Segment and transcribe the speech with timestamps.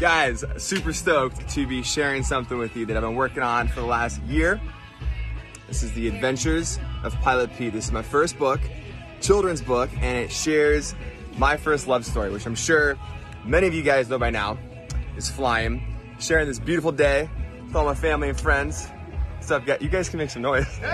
[0.00, 3.80] Guys, super stoked to be sharing something with you that I've been working on for
[3.80, 4.60] the last year.
[5.66, 7.72] This is The Adventures of Pilot Pete.
[7.72, 8.60] This is my first book,
[9.20, 10.94] children's book, and it shares
[11.36, 12.96] my first love story, which I'm sure
[13.44, 14.56] many of you guys know by now,
[15.16, 15.82] is flying.
[16.20, 17.28] Sharing this beautiful day
[17.66, 18.86] with all my family and friends.
[19.36, 19.78] What's up, guys?
[19.80, 20.66] You guys can make some noise.
[20.84, 20.90] all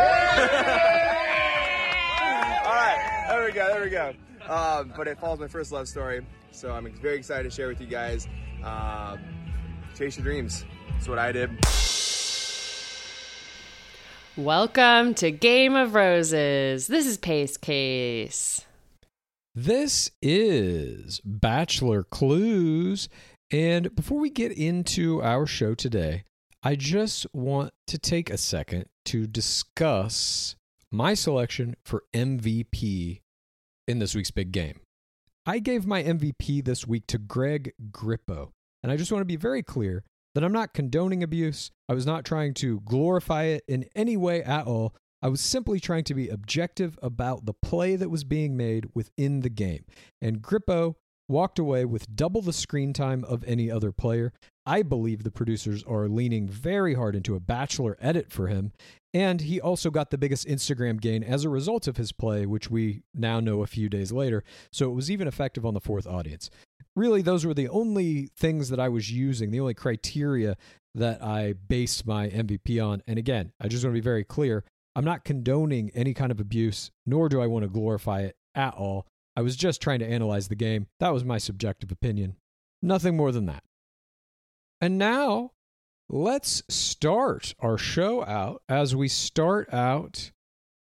[2.75, 4.15] right, there we go, there we go.
[4.49, 6.25] uh, but it follows my first love story.
[6.53, 8.29] So I'm very excited to share with you guys.
[8.65, 9.19] Uh,
[9.95, 10.65] chase your dreams.
[10.93, 11.51] That's what I did.
[14.37, 16.87] Welcome to Game of Roses.
[16.87, 18.65] This is Pace Case.
[19.55, 23.09] This is Bachelor Clues.
[23.51, 26.25] And before we get into our show today,
[26.63, 30.57] I just want to take a second to discuss
[30.91, 33.21] my selection for MVP
[33.87, 34.81] in this week's big game.
[35.47, 38.54] I gave my MVP this week to Greg Grippo.
[38.85, 40.05] And I just want to be very clear
[40.35, 41.71] that I'm not condoning abuse.
[41.89, 44.95] I was not trying to glorify it in any way at all.
[45.23, 49.41] I was simply trying to be objective about the play that was being made within
[49.41, 49.87] the game.
[50.21, 50.97] And Grippo
[51.31, 54.35] walked away with double the screen time of any other player.
[54.67, 58.73] I believe the producers are leaning very hard into a bachelor edit for him.
[59.15, 62.71] And he also got the biggest Instagram gain as a result of his play, which
[62.71, 64.45] we now know a few days later.
[64.73, 66.51] So it was even effective on the fourth audience.
[66.97, 70.57] Really, those were the only things that I was using, the only criteria
[70.95, 73.03] that I based my MVP on.
[73.07, 74.65] And again, I just want to be very clear
[74.97, 78.75] I'm not condoning any kind of abuse, nor do I want to glorify it at
[78.75, 79.07] all.
[79.37, 80.87] I was just trying to analyze the game.
[81.01, 82.37] That was my subjective opinion.
[82.81, 83.65] Nothing more than that.
[84.81, 85.51] And now,
[86.09, 90.31] let's start our show out as we start out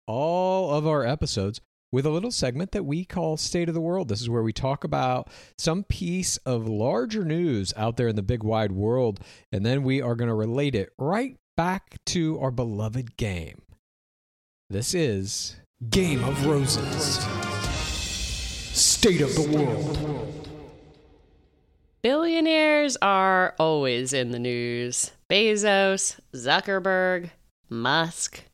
[0.06, 1.62] all of our episodes
[1.94, 4.08] with a little segment that we call State of the World.
[4.08, 5.30] This is where we talk about
[5.60, 9.20] some piece of larger news out there in the big wide world,
[9.52, 13.62] and then we are going to relate it right back to our beloved game.
[14.72, 15.56] This is
[15.92, 17.24] Game of Roses.
[18.76, 20.50] State of the World.
[22.02, 25.12] Billionaires are always in the news.
[25.30, 27.30] Bezos, Zuckerberg,
[27.70, 28.46] Musk.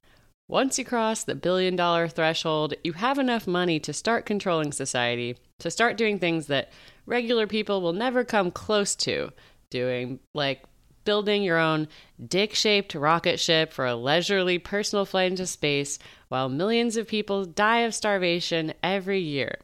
[0.49, 5.37] Once you cross the billion dollar threshold, you have enough money to start controlling society,
[5.59, 6.71] to start doing things that
[7.05, 9.29] regular people will never come close to
[9.69, 10.63] doing, like
[11.05, 11.87] building your own
[12.27, 15.99] dick shaped rocket ship for a leisurely personal flight into space
[16.29, 19.59] while millions of people die of starvation every year.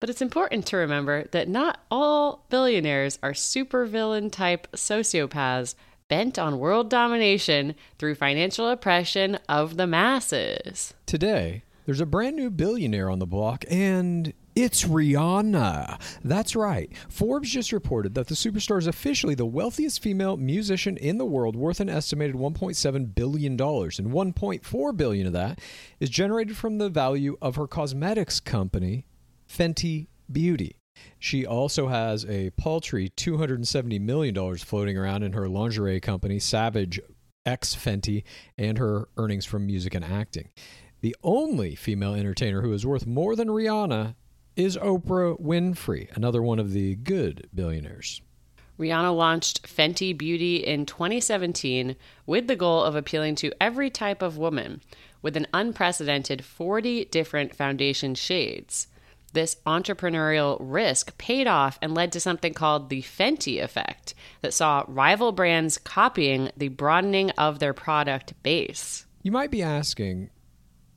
[0.00, 5.74] But it's important to remember that not all billionaires are supervillain type sociopaths
[6.08, 10.94] bent on world domination through financial oppression of the masses.
[11.06, 16.00] Today, there's a brand new billionaire on the block, and it's Rihanna.
[16.22, 16.90] That's right.
[17.08, 21.56] Forbes just reported that the superstar is officially the wealthiest female musician in the world,
[21.56, 25.58] worth an estimated 1.7 billion dollars, and 1.4 billion of that
[26.00, 29.06] is generated from the value of her cosmetics company,
[29.48, 30.76] Fenty Beauty.
[31.18, 37.00] She also has a paltry $270 million floating around in her lingerie company, Savage
[37.46, 38.24] X Fenty,
[38.58, 40.50] and her earnings from music and acting.
[41.00, 44.14] The only female entertainer who is worth more than Rihanna
[44.56, 48.22] is Oprah Winfrey, another one of the good billionaires.
[48.78, 51.96] Rihanna launched Fenty Beauty in 2017
[52.26, 54.80] with the goal of appealing to every type of woman
[55.22, 58.88] with an unprecedented 40 different foundation shades.
[59.34, 64.84] This entrepreneurial risk paid off and led to something called the Fenty effect that saw
[64.86, 69.06] rival brands copying the broadening of their product base.
[69.24, 70.30] You might be asking,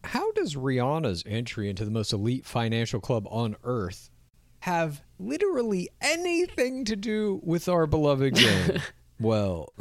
[0.03, 4.11] how does Rihanna's entry into the most elite financial club on earth
[4.59, 8.81] have literally anything to do with our beloved game?
[9.19, 9.73] well,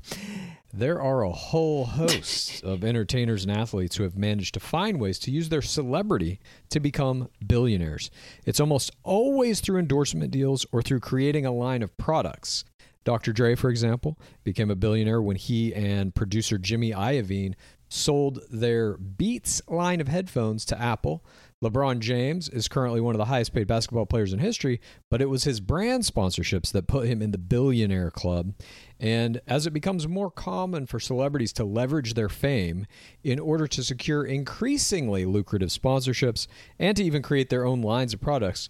[0.72, 5.18] there are a whole host of entertainers and athletes who have managed to find ways
[5.20, 8.10] to use their celebrity to become billionaires.
[8.44, 12.64] It's almost always through endorsement deals or through creating a line of products.
[13.04, 13.32] Dr.
[13.32, 17.54] Dre, for example, became a billionaire when he and producer Jimmy Iovine
[17.88, 21.24] sold their Beats line of headphones to Apple.
[21.64, 25.28] LeBron James is currently one of the highest paid basketball players in history, but it
[25.28, 28.52] was his brand sponsorships that put him in the billionaire club.
[29.00, 32.86] And as it becomes more common for celebrities to leverage their fame
[33.22, 38.20] in order to secure increasingly lucrative sponsorships and to even create their own lines of
[38.20, 38.68] products,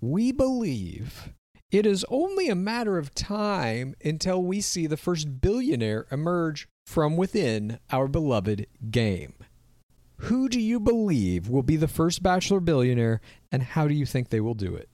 [0.00, 1.32] we believe
[1.70, 7.16] it is only a matter of time until we see the first billionaire emerge from
[7.16, 9.34] within our beloved game.
[10.22, 13.20] Who do you believe will be the first Bachelor billionaire,
[13.52, 14.88] and how do you think they will do it?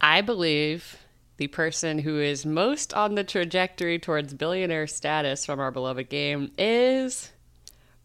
[0.00, 0.98] I believe
[1.40, 6.52] the person who is most on the trajectory towards billionaire status from our beloved game
[6.58, 7.32] is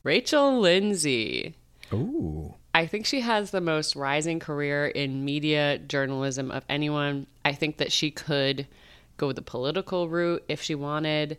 [0.03, 1.53] Rachel Lindsay.
[1.91, 2.53] Ooh.
[2.73, 7.27] I think she has the most rising career in media journalism of anyone.
[7.43, 8.67] I think that she could
[9.17, 11.37] go the political route if she wanted.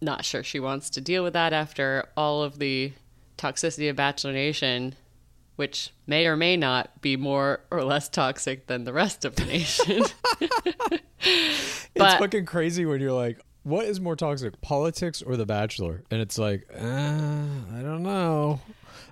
[0.00, 2.92] Not sure she wants to deal with that after all of the
[3.36, 4.94] toxicity of Bachelor Nation
[5.60, 9.44] which may or may not be more or less toxic than the rest of the
[9.44, 10.02] nation.
[11.20, 16.02] it's fucking crazy when you're like, what is more toxic, politics or The Bachelor?
[16.10, 18.58] And it's like, uh, I don't know.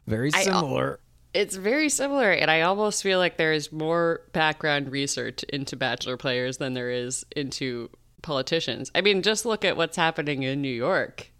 [0.07, 1.01] Very I- similar.
[1.35, 6.17] it's very similar, and I almost feel like there is more background research into Bachelor
[6.17, 7.91] players than there is into
[8.23, 8.91] politicians.
[8.95, 11.31] I mean, just look at what's happening in New York.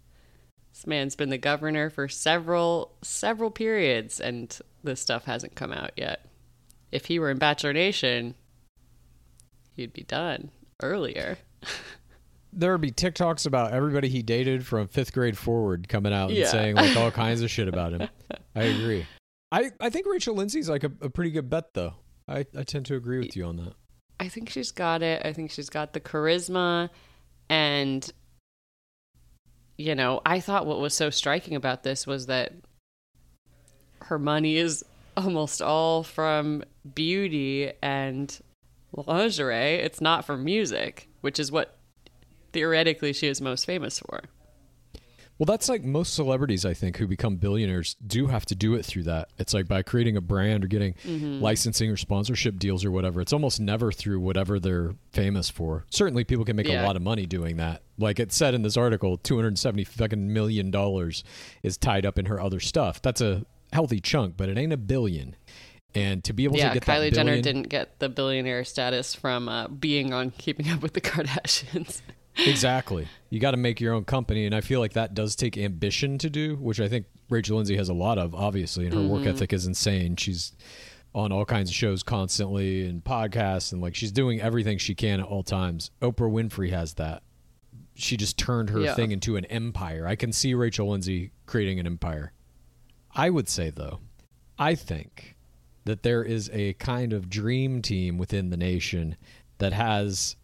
[0.71, 5.91] This man's been the governor for several several periods, and this stuff hasn't come out
[5.95, 6.25] yet.
[6.91, 8.35] If he were in Bachelor Nation,
[9.75, 11.37] he'd be done earlier.
[12.53, 16.41] there would be TikToks about everybody he dated from fifth grade forward coming out Yeah.
[16.41, 18.09] and saying like all kinds of shit about him.
[18.55, 19.05] I agree.
[19.51, 21.93] I, I think Rachel Lindsay's like a, a pretty good bet though.
[22.27, 23.73] I, I tend to agree with you on that.
[24.19, 25.21] I think she's got it.
[25.25, 26.89] I think she's got the charisma.
[27.49, 28.07] And,
[29.77, 32.53] you know, I thought what was so striking about this was that
[34.09, 34.83] her money is
[35.15, 36.63] almost all from
[36.95, 38.39] beauty and
[38.91, 39.75] lingerie.
[39.75, 41.77] It's not from music, which is what
[42.51, 44.21] theoretically she is most famous for.
[45.37, 48.83] Well, that's like most celebrities, I think, who become billionaires do have to do it
[48.83, 49.29] through that.
[49.37, 51.39] It's like by creating a brand or getting mm-hmm.
[51.39, 53.21] licensing or sponsorship deals or whatever.
[53.21, 55.85] It's almost never through whatever they're famous for.
[55.91, 57.83] Certainly, people can make a lot of money doing that.
[57.97, 61.23] Like it said in this article, two hundred seventy fucking million dollars
[61.63, 63.01] is tied up in her other stuff.
[63.01, 65.35] That's a healthy chunk, but it ain't a billion.
[65.95, 69.15] And to be able yeah, to get Kylie that Jenner didn't get the billionaire status
[69.15, 72.01] from uh, being on Keeping Up with the Kardashians.
[72.37, 73.07] exactly.
[73.31, 76.17] You got to make your own company, and I feel like that does take ambition
[76.19, 79.21] to do, which I think Rachel Lindsay has a lot of, obviously, and her work
[79.21, 79.29] Mm-hmm.
[79.29, 80.15] ethic is insane.
[80.15, 80.53] She's
[81.15, 85.19] on all kinds of shows constantly and podcasts, and like she's doing everything she can
[85.19, 85.89] at all times.
[86.03, 87.23] Oprah Winfrey has that.
[87.95, 88.93] She just turned her Yeah.
[88.93, 90.05] thing into an empire.
[90.07, 92.31] I can see Rachel Lindsay creating an empire.
[93.15, 93.99] I would say, though,
[94.57, 95.35] I think
[95.85, 99.15] that there is a kind of dream team within the nation
[99.57, 100.35] that has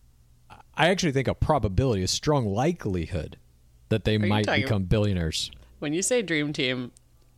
[0.77, 3.37] I actually think a probability, a strong likelihood
[3.89, 5.51] that they might talking- become billionaires.
[5.79, 6.91] When you say dream team,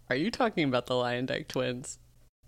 [0.10, 2.00] are you talking about the Luyendyk twins?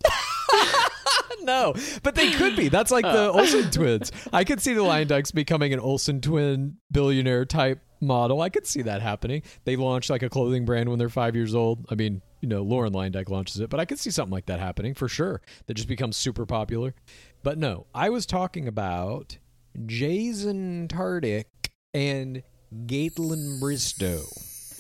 [1.41, 2.69] no, but they could be.
[2.69, 3.39] That's like the oh.
[3.39, 4.12] Olsen twins.
[4.31, 8.41] I could see the Luyendyks becoming an Olsen twin billionaire type model.
[8.41, 9.43] I could see that happening.
[9.65, 11.86] They launch like a clothing brand when they're five years old.
[11.89, 14.60] I mean, you know, Lauren Luyendyk launches it, but I could see something like that
[14.60, 15.41] happening for sure.
[15.67, 16.93] That just becomes super popular.
[17.43, 19.38] But no, I was talking about
[19.86, 21.46] Jason Tartick
[21.93, 22.43] and
[22.74, 24.27] Kaitlyn Bristowe.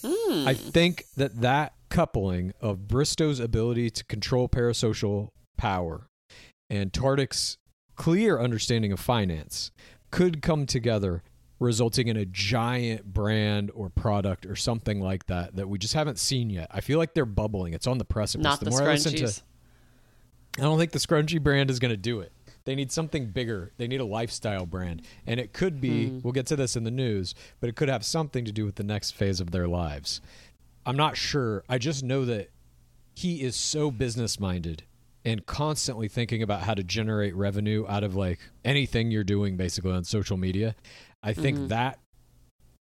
[0.03, 0.47] Hmm.
[0.47, 6.07] I think that that coupling of Bristowe's ability to control parasocial power
[6.69, 7.57] and Tartick's
[7.95, 9.71] clear understanding of finance
[10.11, 11.23] could come together,
[11.59, 16.17] resulting in a giant brand or product or something like that that we just haven't
[16.17, 16.67] seen yet.
[16.71, 17.73] I feel like they're bubbling.
[17.73, 18.43] It's on the precipice.
[18.43, 19.41] Not the, more I listen to- scrunchies.
[20.57, 22.31] I don't think the scrunchy brand is going to do it.
[22.65, 23.71] They need something bigger.
[23.77, 25.03] They need a lifestyle brand.
[25.25, 26.19] And it could be, hmm.
[26.21, 28.75] we'll get to this in the news, but it could have something to do with
[28.75, 30.21] the next phase of their lives.
[30.85, 31.63] I'm not sure.
[31.69, 32.49] I just know that
[33.15, 34.83] he is so business minded
[35.25, 39.91] and constantly thinking about how to generate revenue out of like anything you're doing basically
[39.91, 40.75] on social media.
[41.21, 41.67] I think mm-hmm.
[41.67, 41.99] that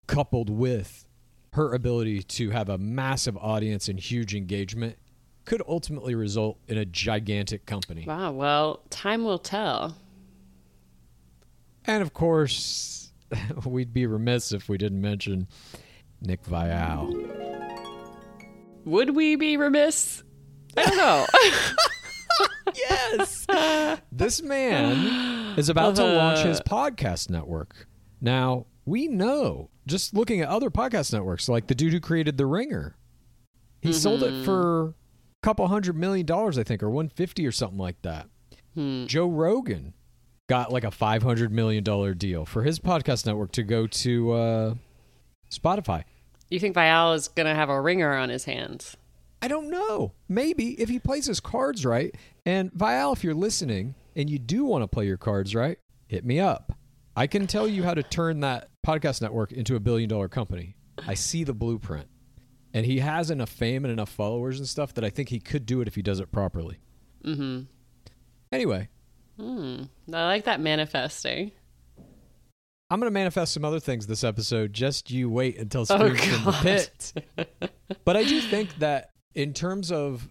[0.07, 1.05] coupled with
[1.53, 4.97] her ability to have a massive audience and huge engagement
[5.45, 8.05] could ultimately result in a gigantic company.
[8.07, 9.97] Wow, well, time will tell.
[11.85, 13.11] And of course,
[13.65, 15.47] we'd be remiss if we didn't mention
[16.21, 17.15] Nick Viall.
[18.85, 20.23] Would we be remiss?
[20.77, 21.25] I don't know.
[22.75, 23.45] Yes.
[24.11, 27.87] this man is about to launch his uh, podcast network.
[28.21, 32.45] Now, we know, just looking at other podcast networks, like the dude who created The
[32.45, 32.95] Ringer,
[33.81, 34.93] he sold it for a
[35.41, 38.27] couple hundred million dollars, I think, or 150 or something like that.
[39.07, 39.93] Joe Rogan
[40.47, 41.83] got like a $500 million
[42.17, 44.73] deal for his podcast network to go to uh,
[45.51, 46.03] Spotify.
[46.49, 48.95] you think Viall is going to have a ringer on his hands?
[49.41, 50.13] I don't know.
[50.27, 52.15] Maybe if he plays his cards right.
[52.45, 56.25] And Viall, if you're listening and you do want to play your cards right, hit
[56.25, 56.77] me up.
[57.19, 60.77] I can tell you how to turn that podcast network into a billion dollar company.
[61.05, 62.07] I see the blueprint.
[62.73, 65.65] And he has enough fame and enough followers and stuff that I think he could
[65.65, 66.79] do it if he does it properly.
[67.25, 67.63] Mm-hmm.
[68.53, 68.87] Anyway,
[69.37, 69.83] Hmm.
[70.13, 71.51] I like that manifesting.
[72.89, 74.71] I'm going to manifest some other things this episode.
[74.71, 77.13] Just you wait until Oh, Screams from the Pit.
[78.05, 80.29] but I do think that in terms of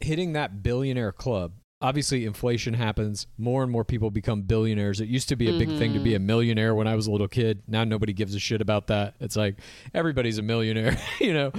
[0.00, 1.52] hitting that billionaire club,
[1.84, 3.26] obviously inflation happens.
[3.36, 5.02] More and more people become billionaires.
[5.02, 6.26] It used to be a big thing to be a mm-hmm.
[6.26, 7.62] millionaire when I was a little kid.
[7.68, 9.16] Now nobody gives a shit about that.
[9.20, 9.56] It's like
[9.92, 11.52] everybody's a millionaire, you know.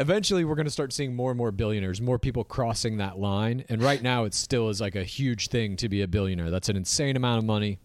[0.00, 3.64] Eventually, we're going to start seeing more and more billionaires, more people crossing that line.
[3.68, 6.50] And right now, it still is like a huge thing to be a billionaire.
[6.50, 7.78] That's an insane amount of money,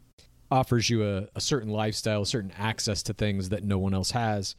[0.50, 4.12] offers you a, a certain lifestyle, a certain access to things that no one else
[4.12, 4.56] has.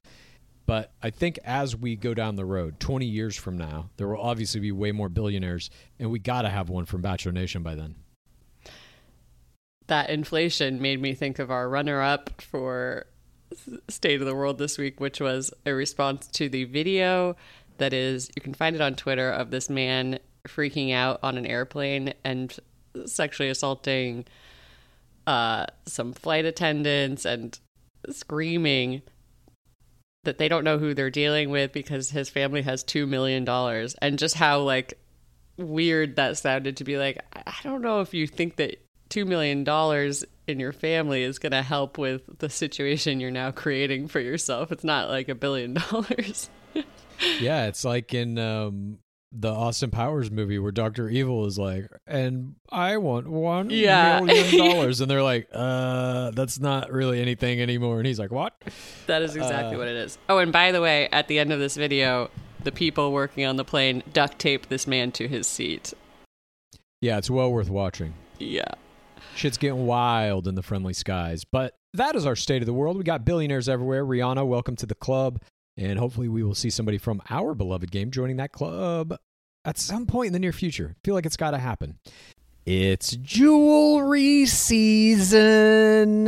[0.66, 4.20] But I think as we go down the road, 20 years from now, there will
[4.20, 7.76] obviously be way more billionaires, and we got to have one from Bachelor Nation by
[7.76, 7.94] then.
[9.86, 13.06] That inflation made me think of our runner up for
[13.88, 17.36] State of the World this week, which was a response to the video
[17.78, 20.18] that is, you can find it on Twitter, of this man
[20.48, 22.58] freaking out on an airplane and
[23.04, 24.24] sexually assaulting
[25.28, 27.58] uh, some flight attendants and
[28.10, 29.02] screaming
[30.26, 33.48] that they don't know who they're dealing with because his family has $2 million.
[34.02, 34.98] And just how, like,
[35.56, 38.80] weird that sounded to be like, I don't know if you think that
[39.10, 39.64] $2 million
[40.46, 44.70] in your family is going to help with the situation you're now creating for yourself.
[44.70, 46.50] It's not like a billion dollars.
[47.40, 48.98] yeah, it's like in um,
[49.32, 54.20] the Austin Powers movie where Doctor Evil is like, "And I want one Yeah.
[54.20, 58.54] million dollars," and they're like, "Uh, that's not really anything anymore." And he's like, "What?"
[59.06, 60.16] That is exactly Uh, what it is.
[60.28, 62.30] Oh, and by the way, at the end of this video,
[62.62, 65.92] the people working on the plane duct tape this man to his seat.
[67.00, 68.14] Yeah, it's well worth watching.
[68.38, 68.64] Yeah.
[69.34, 71.44] Shit's getting wild in the friendly skies.
[71.44, 72.96] But that is our state of the world.
[72.96, 74.04] We got billionaires everywhere.
[74.04, 75.42] Rihanna, welcome to the club.
[75.76, 79.18] And hopefully we will see somebody from our beloved game joining that club
[79.64, 80.94] at some point in the near future.
[80.96, 81.98] I feel like it's got to happen.
[82.64, 86.26] It's jewelry season.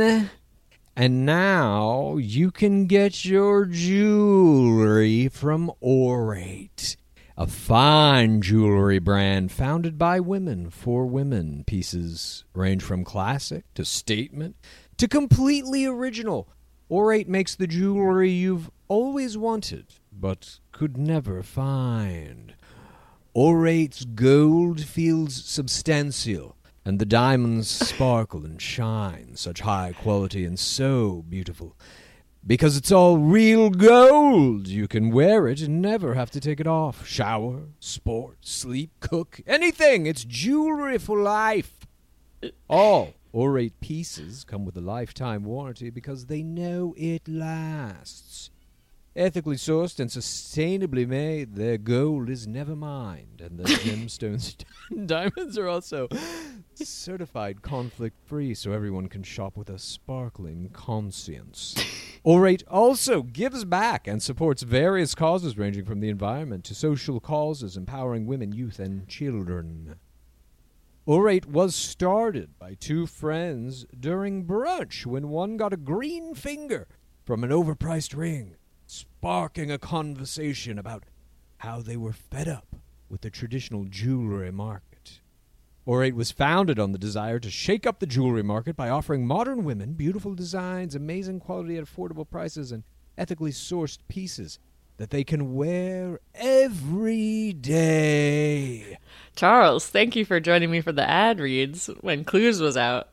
[0.95, 6.97] And now you can get your jewelry from Aurate,
[7.37, 11.63] a fine jewelry brand founded by women for women.
[11.65, 14.57] Pieces range from classic to statement
[14.97, 16.49] to completely original.
[16.89, 22.55] Aurate makes the jewelry you've always wanted but could never find.
[23.35, 31.23] Aurate's gold feels substantial, and the diamonds sparkle and shine, such high quality and so
[31.29, 31.77] beautiful.
[32.45, 36.67] Because it's all real gold, you can wear it and never have to take it
[36.67, 37.05] off.
[37.05, 40.05] Shower, sport, sleep, cook, anything.
[40.05, 41.85] It's jewelry for life.
[42.67, 48.49] All Aurate pieces come with a lifetime warranty because they know it lasts.
[49.15, 54.55] Ethically sourced and sustainably made, their gold is never mined, and the gemstones
[54.89, 56.07] and diamonds are also
[56.73, 61.75] certified conflict free so everyone can shop with a sparkling conscience.
[62.25, 67.77] Aurate also gives back and supports various causes ranging from the environment to social causes
[67.77, 69.95] empowering women, youth, and children.
[71.07, 76.87] Aurate was started by two friends during brunch when one got a green finger
[77.23, 81.05] from an overpriced ring, sparking a conversation about
[81.59, 82.75] how they were fed up
[83.09, 85.21] with the traditional jewelry market.
[85.87, 89.63] Aurate was founded on the desire to shake up the jewelry market by offering modern
[89.63, 92.83] women beautiful designs, amazing quality at affordable prices, and
[93.17, 94.59] ethically sourced pieces
[94.99, 98.97] that they can wear every day.
[99.33, 103.07] Charles, thank you for joining me for the ad reads when Clues was out.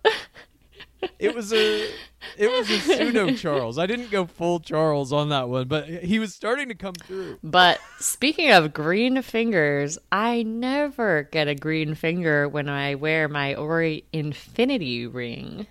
[1.21, 1.89] It was a
[2.37, 3.79] it was a pseudo Charles.
[3.79, 7.39] I didn't go full Charles on that one, but he was starting to come through.
[7.45, 13.55] But speaking of green fingers, I never get a green finger when I wear my
[13.55, 15.69] Ori Infinity ring.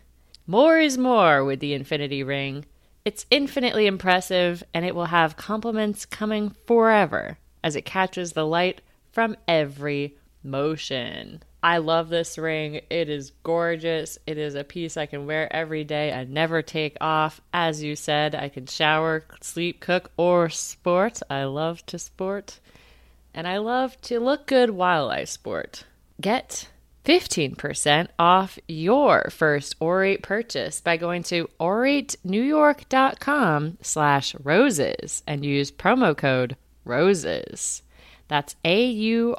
[0.47, 2.63] More is more with the Infinity ring.
[3.06, 8.82] It's infinitely impressive and it will have compliments coming forever as it catches the light
[9.12, 11.44] from every motion.
[11.62, 12.82] I love this ring.
[12.89, 14.18] It is gorgeous.
[14.26, 17.41] It is a piece I can wear every day and never take off.
[17.54, 21.22] As you said, I can shower, sleep, cook, or sport.
[21.30, 22.60] I love to sport.
[23.36, 25.86] And I love to look good while I sport.
[26.20, 26.70] Get
[27.06, 36.18] 15% off your first Aurate purchase by going to auratenewyork.com slash roses and use promo
[36.18, 37.84] code ROSES.
[38.28, 39.30] That's A-U-R-A-T-E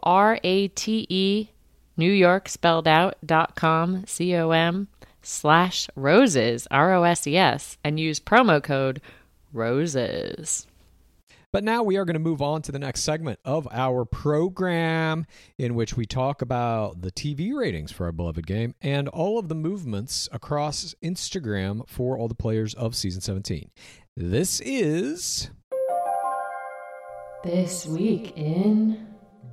[1.97, 4.87] New York spelled out dot com C O M
[5.23, 9.01] slash roses R O S E S and use promo code
[9.53, 10.69] roses.
[11.57, 15.25] But now we are going to move on to the next segment of our program,
[15.57, 19.49] in which we talk about the TV ratings for our beloved game and all of
[19.49, 23.71] the movements across Instagram for all the players of season 17.
[24.15, 25.49] This is
[27.43, 29.07] This week in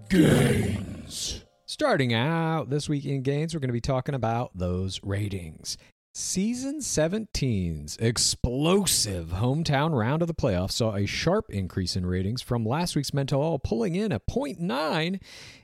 [0.09, 1.45] games.
[1.67, 5.77] Starting out this week in games, we're going to be talking about those ratings.
[6.15, 12.63] Season 17's explosive hometown round of the playoffs saw a sharp increase in ratings from
[12.63, 15.19] last week's Men Tell All, pulling in a 0.9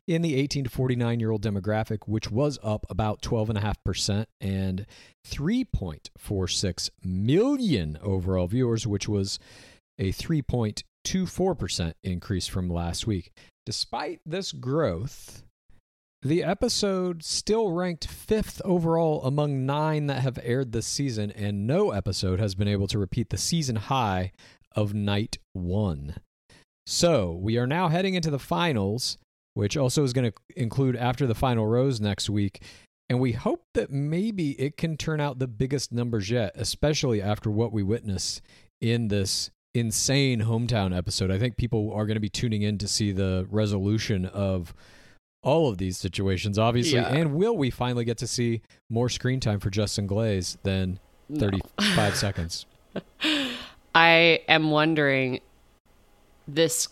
[0.08, 4.88] in the 18 to 49 year old demographic, which was up about 12.5%, and
[5.28, 9.38] 3.46 million overall viewers, which was
[10.00, 13.32] a 3.24% increase from last week.
[13.68, 15.44] Despite this growth,
[16.22, 21.92] the episode still ranked fifth overall among nine that have aired this season, and no
[21.92, 24.32] episode has been able to repeat the season high
[24.76, 26.16] of night one.
[26.86, 29.18] So we are now heading into the finals,
[29.54, 32.64] which also is going to include after the final rose next week.
[33.10, 37.50] And we hope that maybe it can turn out the biggest numbers yet, especially after
[37.50, 38.42] what we witnessed
[38.82, 41.32] in this insane hometown episode.
[41.32, 44.74] I think people are going to be tuning in to see the resolution of
[45.42, 47.00] all of these situations, obviously.
[47.00, 47.14] Yeah.
[47.14, 51.00] And will we finally get to see more screen time for Justin Glaze than
[51.34, 52.66] 35 seconds?
[53.96, 55.40] I am wondering
[56.48, 56.88] this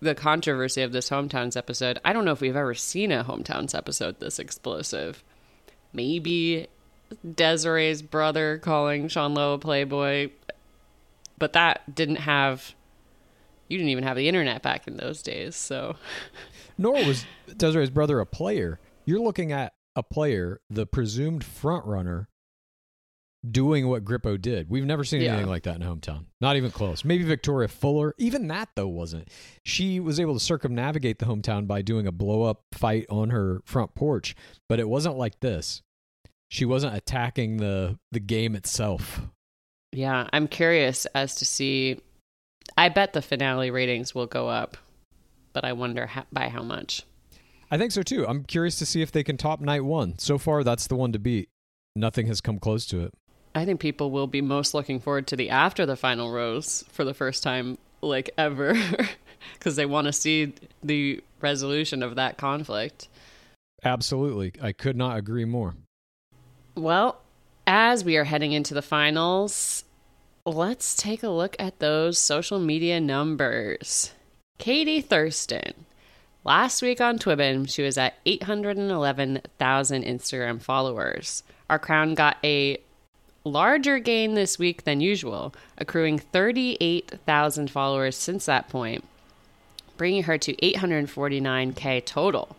[0.00, 2.00] the controversy of this hometowns episode.
[2.04, 5.22] I don't know if we've ever seen a hometowns episode this explosive.
[5.92, 6.66] Maybe
[7.34, 10.30] Desiree's brother calling Sean Lowe a playboy,
[11.38, 12.74] but that didn't have.
[13.68, 15.96] You didn't even have the internet back in those days, so
[16.78, 17.24] Nor was
[17.56, 18.78] Desiree's brother a player.
[19.04, 22.28] You're looking at a player, the presumed front runner,
[23.48, 24.70] doing what Grippo did.
[24.70, 25.32] We've never seen Yeah.
[25.32, 26.26] anything like that in hometown.
[26.40, 27.04] Not even close.
[27.04, 28.14] Maybe Victoria Fuller.
[28.18, 29.28] Even that though wasn't.
[29.64, 33.60] She was able to circumnavigate the hometown by doing a blow up fight on her
[33.64, 34.36] front porch,
[34.68, 35.82] but it wasn't like this.
[36.50, 39.22] She wasn't attacking the the game itself.
[39.94, 41.98] yeah, I'm curious as to see.
[42.78, 44.76] I bet the finale ratings will go up,
[45.52, 47.02] but I wonder how, by how much.
[47.70, 48.26] I think so too.
[48.26, 50.18] I'm curious to see if they can top night one.
[50.18, 51.48] So far, that's the one to beat.
[51.96, 53.14] Nothing has come close to it.
[53.54, 57.04] I think people will be most looking forward to the after the final rose for
[57.04, 58.74] the first time like ever
[59.54, 63.08] because they want to see the resolution of that conflict.
[63.84, 64.52] Absolutely.
[64.60, 65.74] I could not agree more.
[66.74, 67.20] Well,
[67.66, 69.84] as we are heading into the finals,
[70.46, 74.12] let's take a look at those social media numbers.
[74.62, 75.72] Katie Thurston.
[76.44, 81.42] Last week on Twibbin, she was at 811,000 Instagram followers.
[81.68, 82.78] Our crown got a
[83.42, 89.02] larger gain this week than usual, accruing 38,000 followers since that point,
[89.96, 92.54] bringing her to 849k total.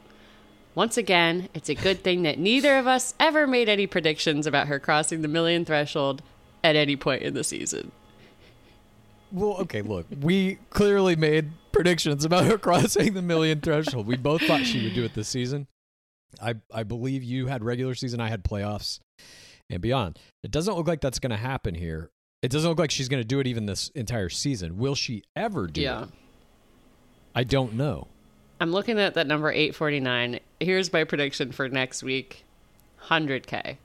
[0.76, 4.68] Once again, it's a good thing that neither of us ever made any predictions about
[4.68, 6.22] her crossing the million threshold
[6.66, 7.94] at any point in the season.
[9.32, 14.08] Well, okay, look, we clearly made predictions about her crossing the million threshold.
[14.08, 15.68] We both thought she would do it this season.
[16.42, 19.00] I I believe you had regular season, I had playoffs
[19.70, 20.20] and beyond.
[20.44, 22.10] It doesn't look like that's going to happen here.
[22.42, 24.78] It doesn't look like she's going to do it even this entire season.
[24.78, 26.04] Will she ever do Yeah.
[26.04, 26.10] it?
[27.36, 28.08] I don't know.
[28.60, 30.40] I'm looking at that number 849.
[30.60, 32.46] Here's my prediction for next week
[33.08, 33.78] 100K.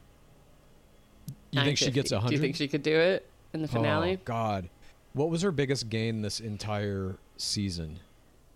[1.51, 2.15] You think she gets 950.
[2.15, 2.29] 100?
[2.29, 4.19] Do you think she could do it in the oh, finale?
[4.21, 4.69] Oh, God.
[5.15, 8.01] What was her biggest gain this entire season?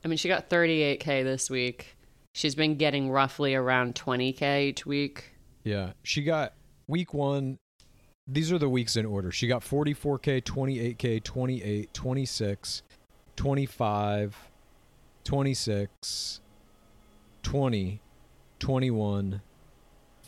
[0.05, 1.97] I mean, she got 38K this week.
[2.35, 5.35] She's been getting roughly around 20K each week.
[5.65, 6.55] Yeah, she got
[6.89, 7.59] week one.
[8.27, 9.31] These are the weeks in order.
[9.31, 12.83] She got 44K, 28K, 28, 26,
[13.37, 14.37] 25,
[15.25, 16.41] 26,
[17.43, 18.01] 20,
[18.59, 19.43] 21,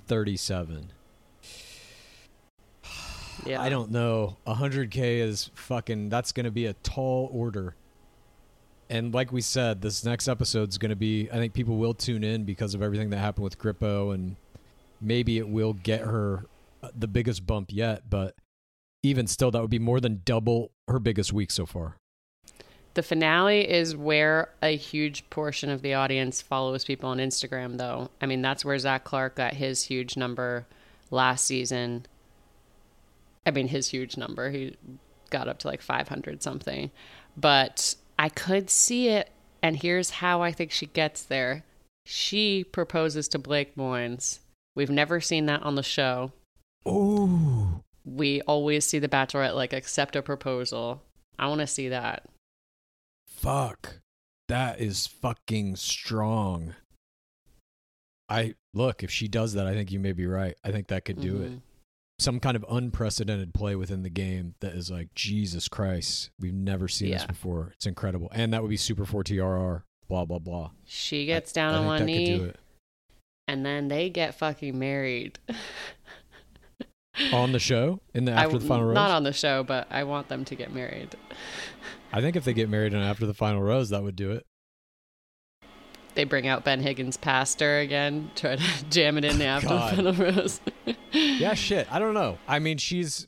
[0.07, 0.93] 37.
[3.47, 3.61] Yeah.
[3.61, 4.37] I don't know.
[4.47, 7.77] 100K is fucking, that's going to be a tall order.
[8.91, 11.95] And like we said, this next episode is going to be, I think people will
[11.95, 14.37] tune in because of everything that happened with Grippo, and
[15.01, 16.47] maybe it will get her
[16.83, 18.35] uh, the biggest bump yet, but
[19.03, 21.97] even still, that would be more than double her biggest week so far.
[22.95, 28.11] The finale is where a huge portion of the audience follows people on Instagram, though.
[28.21, 30.67] I mean, that's where Zac Clark got his huge number
[31.11, 32.07] last season.
[33.45, 34.51] I mean, his huge number.
[34.51, 34.77] He
[35.31, 36.91] got up to like 500 something.
[37.37, 39.31] But I could see it.
[39.63, 41.65] And here's how I think she gets there
[42.07, 44.41] she proposes to Blake Moynes.
[44.77, 46.33] We've never seen that on the show.
[46.87, 47.83] Ooh.
[48.05, 51.03] We always see the Bachelorette like accept a proposal.
[51.39, 52.25] I want to see that.
[53.27, 54.01] Fuck.
[54.49, 56.75] That is fucking strong.
[58.29, 60.57] I look, if she does that, I think you may be right.
[60.63, 61.51] I think that could do it.
[61.51, 61.59] Mm-hmm.
[62.19, 66.87] Some kind of unprecedented play within the game that is like, Jesus Christ, we've never
[66.89, 67.73] seen this before.
[67.75, 68.29] It's incredible.
[68.33, 70.71] And that would be super 4 TRR, blah, blah, blah.
[70.85, 72.53] She gets I- down I on one that could do knee,
[73.49, 75.39] and then they get fucking married.
[77.33, 78.95] on the show in the I after the final rose.
[78.95, 81.15] Not on the show, but I want them to get married.
[82.13, 84.47] I think if they get married and after the final rose, that would do it.
[86.15, 89.79] They bring out Ben Higgins' pastor again, try to jam it in the after the
[89.81, 90.61] final rose.
[91.13, 91.93] Yeah, shit.
[91.93, 92.39] I don't know.
[92.47, 93.27] I mean, she's.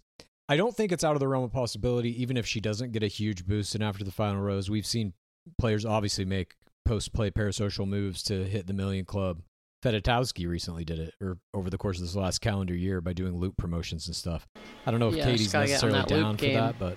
[0.48, 3.02] I don't think it's out of the realm of possibility, even if she doesn't get
[3.02, 4.70] a huge boost and after the final rose.
[4.70, 5.12] We've seen
[5.58, 9.40] players obviously make post play parasocial moves to hit the million club.
[9.84, 13.36] Fedotowsky recently did it, or over the course of this last calendar year by doing
[13.36, 14.46] loop promotions and stuff.
[14.86, 16.54] I don't know if Yeah, Katie's gotta get on necessarily down for game.
[16.54, 16.96] that, but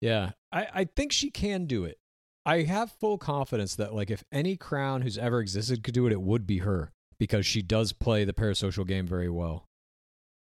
[0.00, 1.98] yeah, I, I think she can do it.
[2.46, 6.12] I have full confidence that like if any crown who's ever existed could do it,
[6.12, 9.66] it would be her because she does play the parasocial game very well.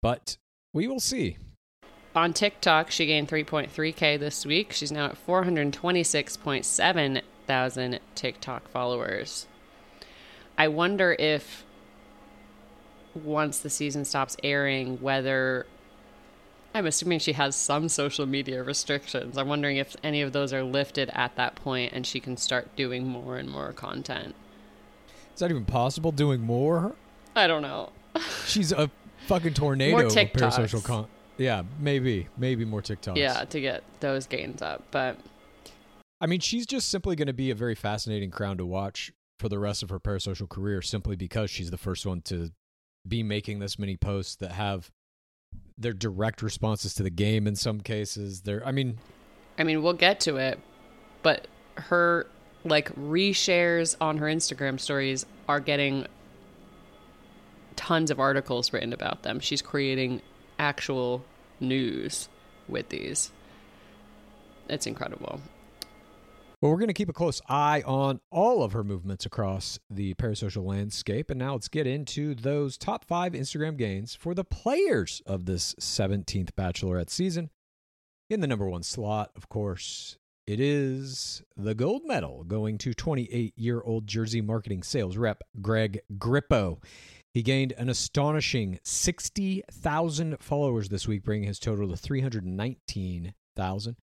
[0.02, 0.38] But
[0.74, 1.38] we will see.
[2.16, 4.72] On TikTok, she gained 3.3K this week.
[4.72, 9.48] She's now at 426.7 thousand TikTok followers.
[10.58, 11.64] I wonder if
[13.14, 15.66] once the season stops airing, whether
[16.76, 19.38] I'm assuming she has some social media restrictions.
[19.38, 22.76] I'm wondering if any of those are lifted at that point and she can start
[22.76, 24.36] doing more and more content.
[25.34, 26.12] Is that even possible?
[26.12, 26.94] Doing more?
[27.34, 27.94] I don't know.
[28.46, 28.92] She's a
[29.26, 31.08] fucking tornado More of parasocial con.
[31.38, 33.16] Yeah, maybe, maybe more TikToks.
[33.16, 34.84] Yeah, to get those gains up.
[34.92, 35.18] But
[36.20, 39.48] I mean, she's just simply going to be a very fascinating crown to watch for
[39.48, 42.52] the rest of her parasocial career, simply because she's the first one to
[43.08, 44.92] be making this many posts that have
[45.78, 47.48] their direct responses to the game.
[47.48, 48.66] In some cases, they're.
[48.66, 48.98] I mean,
[49.58, 50.60] I mean, we'll get to it,
[51.22, 52.28] but her
[52.64, 56.08] like reshares on her Instagram stories are getting
[57.76, 59.40] tons of articles written about them.
[59.40, 60.22] She's creating
[60.58, 61.24] actual
[61.60, 62.30] news
[62.68, 63.32] with these.
[64.68, 65.42] It's incredible.
[66.66, 70.16] Well, we're going to keep a close eye on all of her movements across the
[70.16, 71.30] parasocial landscape.
[71.30, 75.76] And now let's get into those top five Instagram gains for the players of this
[75.76, 77.52] 17th Bachelorette season.
[78.32, 83.54] In the number one slot, of course, it is the gold medal going to 28
[83.56, 86.82] year old Jersey marketing sales rep Greg Grippo.
[87.36, 93.96] He gained an astonishing 60,000 followers this week, bringing his total to 319,000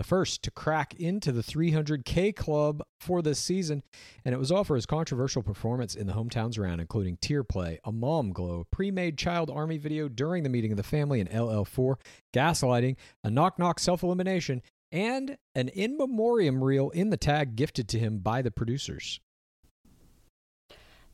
[0.00, 3.82] the first to crack into the 300K club for this season,
[4.24, 7.78] and it was all for his controversial performance in the hometowns round, including tear play,
[7.84, 11.96] a mom glow, pre-made child army video during the meeting of the family in LL4,
[12.32, 18.20] gaslighting, a knock-knock self-elimination, and an in memoriam reel in the tag gifted to him
[18.20, 19.20] by the producers.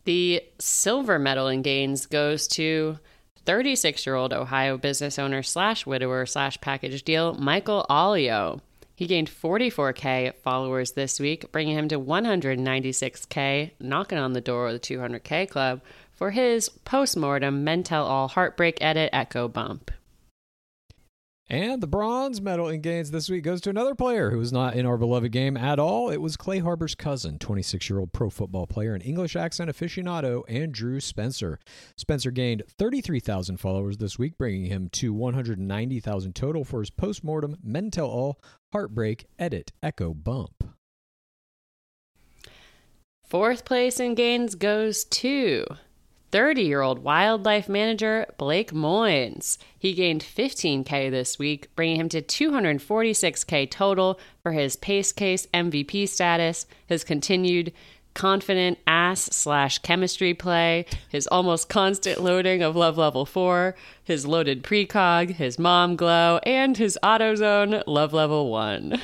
[0.04, 3.00] The silver medal in gains goes to
[3.46, 8.60] 36 year old Ohio business owner slash widower slash package deal Michael Allio.
[8.96, 14.72] He gained 44K followers this week, bringing him to 196K, knocking on the door of
[14.72, 15.82] the 200K club
[16.14, 19.90] for his postmortem Men Tell All Heartbreak Edit Echo Bump.
[21.48, 24.74] And the bronze medal in gains this week goes to another player who was not
[24.74, 26.10] in our beloved game at all.
[26.10, 30.42] It was Clay Harbor's cousin, 26 year old pro football player and English accent aficionado,
[30.48, 31.60] Andrew Spencer.
[31.96, 37.92] Spencer gained 33,000 followers this week, bringing him to 190,000 total for his postmortem Men
[37.92, 38.40] Tell All
[38.72, 40.64] Heartbreak Edit Echo Bump.
[43.22, 45.64] Fourth place in gains goes to
[46.36, 49.56] 30 year old wildlife manager Blake Moynes.
[49.78, 56.06] He gained 15K this week, bringing him to 246K total for his pace case MVP
[56.06, 57.72] status, his continued
[58.12, 64.62] confident ass slash chemistry play, his almost constant loading of love level 4, his loaded
[64.62, 69.00] precog, his mom glow, and his AutoZone love level 1.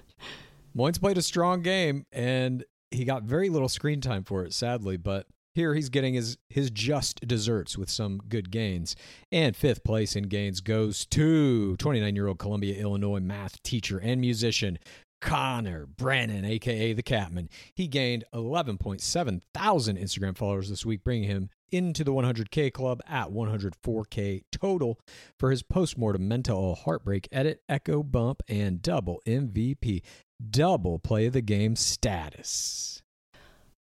[0.74, 4.96] Moynes played a strong game and he got very little screen time for it, sadly,
[4.96, 8.96] but here he's getting his, his just desserts with some good gains.
[9.30, 14.20] And fifth place in gains goes to 29 year old Columbia, Illinois math teacher and
[14.20, 14.78] musician
[15.24, 17.48] Connor Brennan, aka the Catman.
[17.74, 23.30] He gained 11.7 thousand Instagram followers this week, bringing him into the 100K club at
[23.30, 24.98] 104K total
[25.38, 30.02] for his postmortem mental heartbreak edit, echo bump, and double MVP,
[30.50, 32.93] double play of the game status.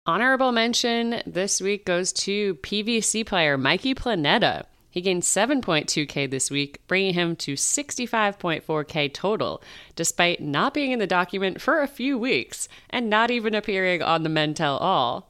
[0.07, 4.63] Honorable mention this week goes to PVC player Mikey Planeta.
[4.89, 9.61] He gained 7.2K this week, bringing him to 65.4K total,
[9.97, 14.23] despite not being in the document for a few weeks and not even appearing on
[14.23, 15.29] the Men Tell All.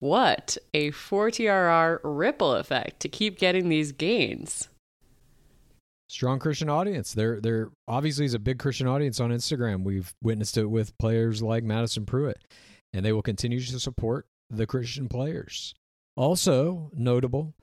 [0.00, 4.68] What a 4TRR ripple effect to keep getting these gains.
[6.08, 7.14] Strong Christian audience.
[7.14, 9.84] There, there obviously is a big Christian audience on Instagram.
[9.84, 12.38] We've witnessed it with players like Madison Prewett,
[12.96, 15.74] and they will continue to support the Christian players.
[16.16, 17.54] Also notable,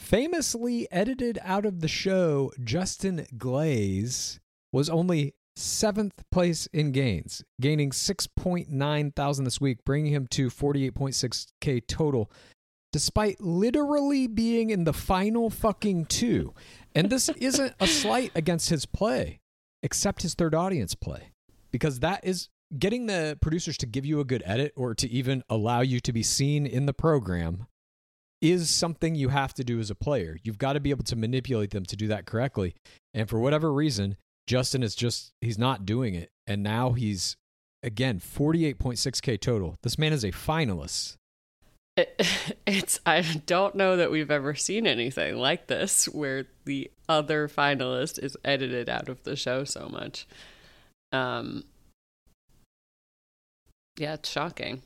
[0.00, 4.40] Famously edited out of the show, Justin Glaze
[4.72, 11.86] was only seventh place in gains, gaining 6.9 thousand this week, bringing him to 48.6k
[11.86, 12.32] total,
[12.92, 16.54] despite literally being in the final fucking two.
[16.94, 19.40] And this isn't a slight against his play,
[19.82, 21.32] except his third audience play,
[21.70, 25.42] because that is getting the producers to give you a good edit or to even
[25.48, 27.66] allow you to be seen in the program
[28.40, 30.38] is something you have to do as a player.
[30.42, 32.74] You've got to be able to manipulate them to do that correctly.
[33.12, 36.30] And for whatever reason, Justin is just he's not doing it.
[36.46, 37.36] And now he's
[37.82, 39.76] again 48.6k total.
[39.82, 41.16] This man is a finalist.
[41.96, 42.26] It,
[42.66, 48.18] it's I don't know that we've ever seen anything like this where the other finalist
[48.22, 50.26] is edited out of the show so much.
[51.12, 51.64] Um
[54.00, 54.80] Yeah, it's shocking.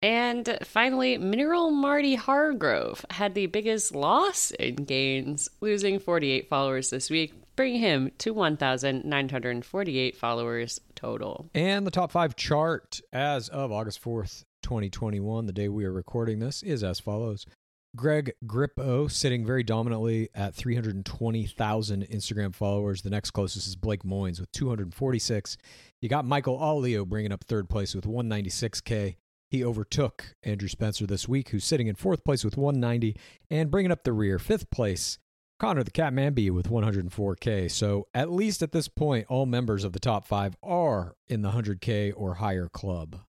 [0.00, 7.10] And finally, Mineral Marty Hargrove had the biggest loss in gains, losing 48 followers this
[7.10, 11.50] week, bringing him to 1,948 followers total.
[11.52, 16.38] And the top 5 chart as of August 4th, 2021, the day we are recording
[16.38, 17.46] this is as follows.
[17.96, 23.02] Greg Grippo sitting very dominantly at 320,000 Instagram followers.
[23.02, 25.56] The next closest is Blake Moynes with 246.
[26.00, 29.16] You got Michael Allio bringing up third place with 196K.
[29.50, 33.16] He overtook Andrew Spencer this week, who's sitting in fourth place with 190,
[33.50, 35.18] and bringing up the rear, fifth place,
[35.58, 37.70] Connor the Catman B with 104K.
[37.70, 41.50] So at least at this point, all members of the top five are in the
[41.50, 43.20] 100K or higher club.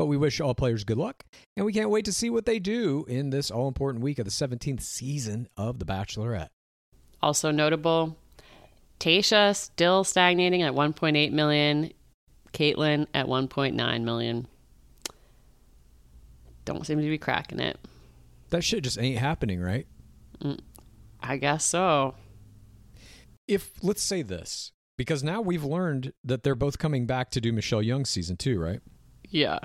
[0.00, 1.24] But we wish all players good luck,
[1.58, 4.24] and we can't wait to see what they do in this all important week of
[4.24, 6.48] the 17th season of The Bachelorette.
[7.20, 8.16] Also notable,
[8.98, 11.92] Tayshia still stagnating at 1.8 million,
[12.54, 14.46] Kaitlyn at 1.9 million.
[16.64, 17.78] Don't seem to be cracking it.
[18.48, 19.86] That shit just ain't happening, right?
[20.42, 20.60] Mm,
[21.20, 22.14] I guess so.
[23.46, 27.52] If, let's say this, because now we've learned that they're both coming back to do
[27.52, 28.80] Michelle Young season two, right?
[29.28, 29.58] Yeah.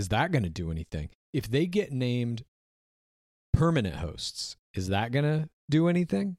[0.00, 1.10] Is that going to do anything?
[1.34, 2.42] If they get named
[3.52, 6.38] permanent hosts, is that going to do anything?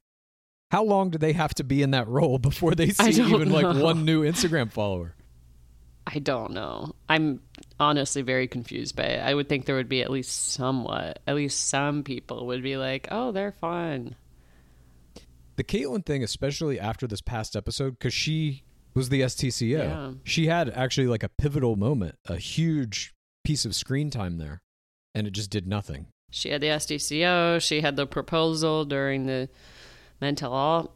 [0.72, 3.76] How long do they have to be in that role before they see even like
[3.80, 5.14] one new Instagram follower?
[6.08, 6.96] I don't know.
[7.08, 7.40] I'm
[7.80, 9.20] honestly very confused by it.
[9.20, 12.78] I would think there would be at least somewhat, at least some people would be
[12.78, 14.16] like, oh, they're fun.
[15.58, 18.64] The Kaitlyn thing, especially after this past episode, because she
[18.96, 19.70] was the STCO.
[19.70, 20.12] Yeah.
[20.24, 24.62] She had actually like a pivotal moment, a huge piece of screen time there,
[25.14, 26.08] and it just did nothing.
[26.30, 29.50] She had the SDCO, she had the proposal during the
[30.22, 30.94] Men Tell All.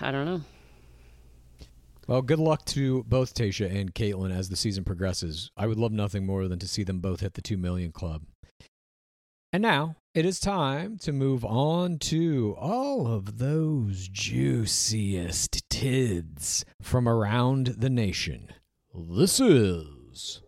[0.00, 0.42] I don't know.
[2.08, 5.50] Well, good luck to both Tayshia and Kaitlyn as the season progresses.
[5.56, 8.22] I would love nothing more than to see them both hit the 2 million club.
[9.52, 17.08] And now it is time to move on to all of those juiciest tids from
[17.08, 18.48] around the nation.
[18.94, 20.42] This is.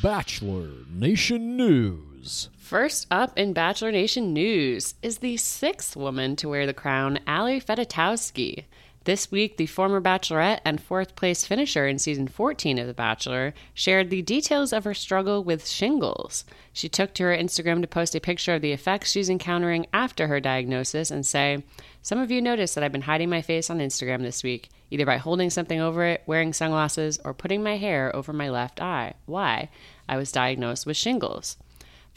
[0.00, 2.50] Bachelor Nation News.
[2.56, 7.60] First up in Bachelor Nation news is the sixth woman to wear the crown, Ali
[7.60, 8.64] Fedotowsky.
[9.08, 13.54] This week, the former Bachelorette and fourth place finisher in season 14 of The Bachelor
[13.72, 16.44] shared the details of her struggle with shingles.
[16.74, 20.26] She took to her Instagram to post a picture of the effects she's encountering after
[20.26, 21.64] her diagnosis and say,
[22.02, 25.06] Some of you noticed that I've been hiding my face on Instagram this week, either
[25.06, 29.14] by holding something over it, wearing sunglasses, or putting my hair over my left eye.
[29.24, 29.70] Why?
[30.06, 31.56] I was diagnosed with shingles.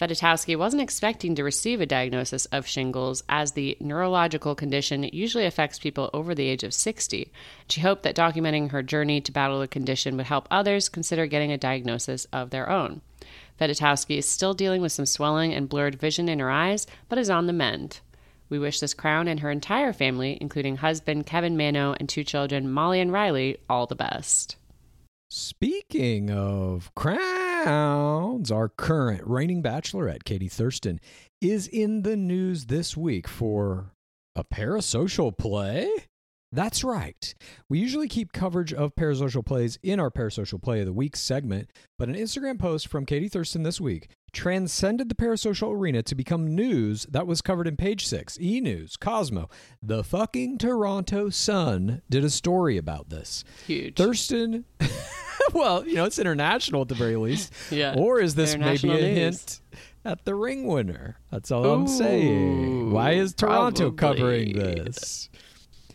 [0.02, 5.78] Fedotowsky wasn't expecting to receive a diagnosis of shingles, as the neurological condition usually affects
[5.78, 7.32] people over the age of 60.
[7.70, 11.52] She hoped that documenting her journey to battle the condition would help others consider getting
[11.52, 13.02] a diagnosis of their own.
[13.60, 17.30] Fedotowsky is still dealing with some swelling and blurred vision in her eyes, but is
[17.30, 18.00] on the mend.
[18.50, 22.72] We wish this crown and her entire family, including husband Kevin Manno and two children,
[22.72, 24.56] Molly and Riley, all the best.
[25.30, 26.90] Speaking of
[27.68, 31.00] our current reigning bachelorette, Katie Thurston,
[31.42, 33.92] is in the news this week for
[34.36, 35.90] a parasocial play.
[36.54, 37.34] That's right.
[37.70, 41.70] We usually keep coverage of parasocial plays in our parasocial play of the week segment,
[41.98, 46.54] but an Instagram post from Katie Thurston this week transcended the parasocial arena to become
[46.54, 49.50] news that was covered in page six, E News, Cosmo.
[49.82, 53.46] The fucking Toronto Sun did a story about this.
[53.66, 53.96] Huge.
[53.96, 54.66] Thurston,
[55.54, 57.54] well, you know, it's international at the very least.
[57.72, 57.96] Yeah.
[57.98, 59.18] Or is this maybe a news.
[59.18, 59.62] hint
[60.04, 61.18] at the ring winner?
[61.32, 62.92] That's all I'm saying.
[62.92, 64.18] Why is Toronto probably.
[64.18, 65.30] covering this?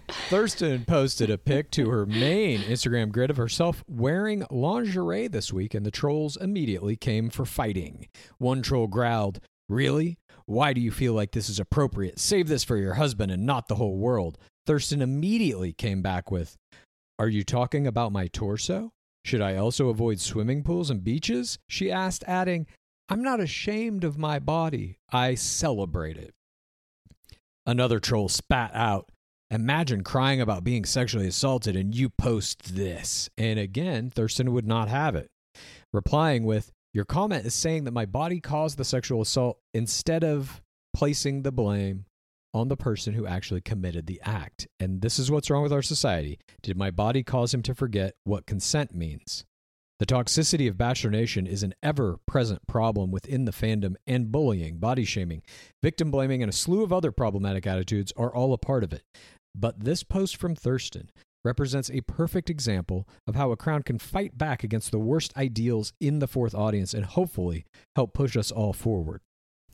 [0.08, 5.74] Thurston posted a pic to her main Instagram grid of herself wearing lingerie this week,
[5.74, 8.08] and the trolls immediately came for fighting.
[8.38, 10.18] One troll growled, Really?
[10.46, 12.20] Why do you feel like this is appropriate?
[12.20, 14.38] Save this for your husband and not the whole world.
[14.64, 16.56] Thurston immediately came back with,
[17.18, 18.92] Are you talking about my torso?
[19.26, 21.58] Should I also avoid swimming pools and beaches?
[21.68, 22.68] She asked, adding,
[23.08, 25.00] I'm not ashamed of my body.
[25.10, 26.32] I celebrate it.
[27.66, 29.10] Another troll spat out,
[29.50, 33.28] Imagine crying about being sexually assaulted and you post this.
[33.36, 35.28] And again, Thurston would not have it.
[35.92, 40.62] Replying with, Your comment is saying that my body caused the sexual assault instead of
[40.94, 42.04] placing the blame
[42.56, 44.66] on the person who actually committed the act.
[44.80, 46.38] And this is what's wrong with our society.
[46.62, 49.44] Did my body cause him to forget what consent means?
[49.98, 54.78] The toxicity of Bachelor Nation is an ever present problem within the fandom, and bullying,
[54.78, 55.42] body shaming,
[55.82, 59.04] victim blaming, and a slew of other problematic attitudes are all a part of it.
[59.54, 61.10] But this post from Thurston
[61.44, 65.92] represents a perfect example of how a crown can fight back against the worst ideals
[66.00, 69.20] in the fourth audience and hopefully help push us all forward.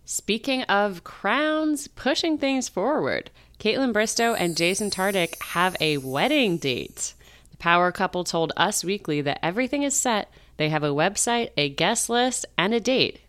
[0.05, 7.15] Speaking of crowns pushing things forward, Kaitlyn Bristowe and Jason Tartick have a wedding date.
[7.51, 10.31] The power couple told Us Weekly that everything is set.
[10.57, 13.21] They have a website, a guest list, and a date.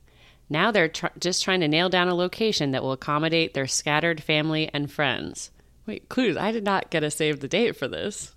[0.50, 4.22] Now they're tr- just trying to nail down a location that will accommodate their scattered
[4.22, 5.52] family and friends.
[5.86, 6.38] Wait, clues.
[6.38, 8.36] I did not get a save the date for this.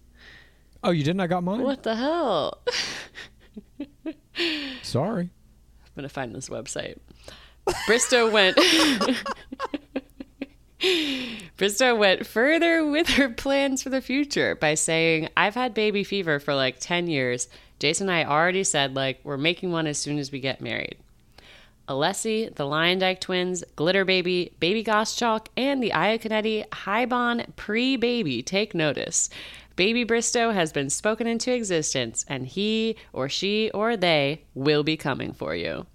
[0.82, 1.20] Oh, you didn't?
[1.20, 1.62] I got mine?
[1.62, 2.62] What the hell?
[4.82, 5.24] Sorry.
[5.24, 6.98] I'm going to find this website.
[7.86, 8.56] Bristowe went.
[11.56, 16.38] Bristowe went further with her plans for the future by saying, I've had baby fever
[16.38, 17.48] for like 10 years.
[17.78, 20.96] Jason and I already said, like, we're making one as soon as we get married.
[21.88, 28.74] Alessi, the Luyendyk twins, Glitter Baby, Baby Goschalk, and the Iaconetti Haibon pre baby take
[28.74, 29.30] notice.
[29.76, 34.96] Baby Bristowe has been spoken into existence, and he or she or they will be
[34.96, 35.86] coming for you.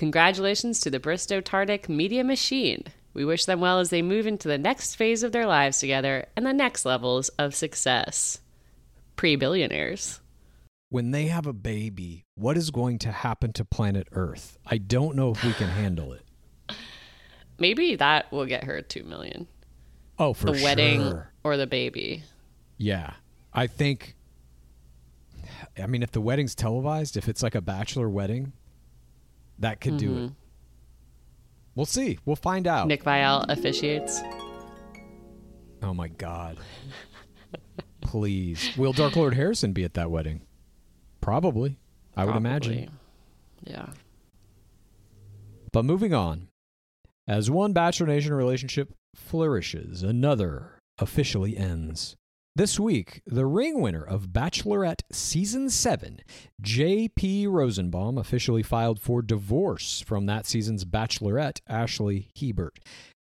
[0.00, 2.84] Congratulations to the Bristowe Tartick media machine.
[3.12, 6.24] We wish them well as they move into the next phase of their lives together
[6.34, 8.40] and the next levels of success.
[9.16, 10.20] Pre billionaires.
[10.88, 14.56] When they have a baby, what is going to happen to planet Earth?
[14.64, 16.22] I don't know if we can handle it.
[17.58, 19.48] Maybe that will get her two million.
[20.18, 22.22] Oh, for the wedding or the baby.
[22.78, 23.12] Yeah.
[23.52, 24.16] I think
[25.78, 28.54] I mean if the wedding's televised, if it's like a bachelor wedding,
[29.60, 30.16] that could do it.
[30.16, 30.34] Mm-hmm.
[31.74, 32.18] We'll see.
[32.24, 32.88] We'll find out.
[32.88, 34.20] Nick Viall officiates.
[35.82, 36.58] Oh my god.
[38.00, 38.76] Please.
[38.76, 40.42] Will Dark Lord Harrison be at that wedding?
[41.20, 41.78] Probably.
[42.16, 42.90] I would imagine.
[43.62, 43.86] Yeah.
[45.72, 46.48] But moving on.
[47.28, 52.16] As one Bachelor Nation relationship flourishes, another officially ends.
[52.56, 56.20] This week, the ring winner of Bachelorette Season 7,
[56.60, 57.46] J.P.
[57.46, 62.80] Rosenbaum, officially filed for divorce from that season's Bachelorette, Ashley Hebert,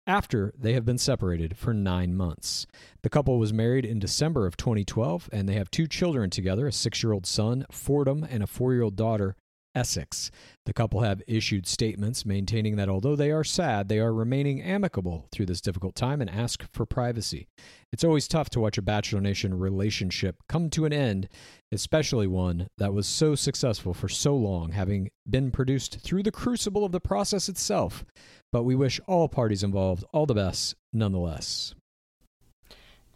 [0.07, 2.69] after they have been separated for nine months.
[3.03, 6.73] The couple was married in December of 2012, and they have two children together a
[6.73, 9.35] six year old son, Fordham, and a four year old daughter,
[9.75, 10.31] Essex.
[10.69, 15.27] The couple have issued statements maintaining that although they are sad, they are remaining amicable
[15.33, 17.49] through this difficult time and ask for privacy.
[17.91, 21.31] It's always tough to watch a Bachelor Nation relationship come to an end,
[21.73, 26.85] especially one that was so successful for so long, having been produced through the crucible
[26.85, 28.05] of the process itself.
[28.53, 31.75] But we wish all parties involved all the best nonetheless.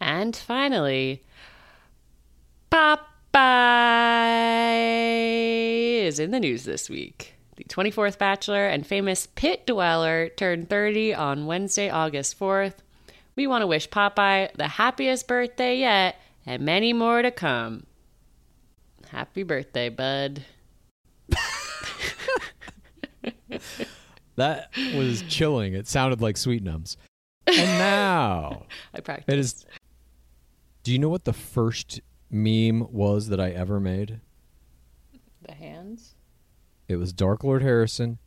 [0.01, 1.21] And finally,
[2.71, 4.23] Popeye
[6.03, 7.35] is in the news this week.
[7.63, 12.75] The 24th Bachelor and famous pit dweller turned 30 on Wednesday, August 4th.
[13.35, 17.85] We want to wish Popeye the happiest birthday yet and many more to come.
[19.09, 20.43] Happy birthday, bud.
[24.35, 25.73] That was chilling.
[25.73, 26.97] It sounded like Sweet Nums.
[27.45, 29.29] And now I practiced.
[29.29, 29.65] it is.
[30.81, 32.01] Do you know what the first
[32.31, 34.21] meme was that I ever made?
[35.47, 36.12] the hands.
[36.87, 38.19] It was Dark Lord Harrison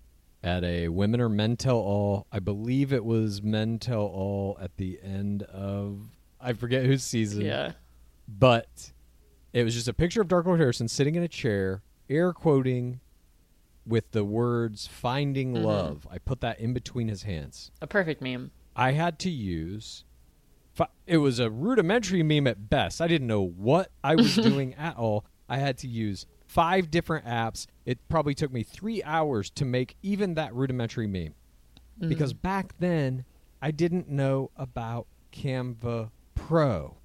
[0.43, 2.27] at a Women or Men Tell All.
[2.33, 6.01] I believe it was Men Tell All at the end of
[6.41, 7.43] I forget whose season.
[7.43, 7.73] Yeah.
[8.29, 8.93] But
[9.53, 13.01] it was just a picture of Dark Lord Harrison sitting in a chair, air quoting
[13.87, 15.65] with the words finding Mm-hmm.
[15.65, 16.07] love.
[16.11, 17.71] I put that in between his hands.
[17.81, 18.51] A perfect meme.
[18.75, 20.05] I had to use.
[21.07, 23.01] It was a rudimentary meme at best.
[23.01, 25.25] I didn't know what I was doing at all.
[25.49, 26.27] I had to use
[26.57, 27.67] five different apps.
[27.85, 31.35] It probably took me three hours to make even that rudimentary meme.
[32.01, 32.09] Mm-hmm.
[32.09, 33.27] Because back then,
[33.61, 36.97] I didn't know about Canva Pro.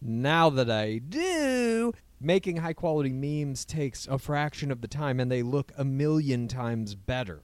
[0.00, 5.30] Now that I do, making high quality memes takes a fraction of the time and
[5.30, 7.42] they look a million times better.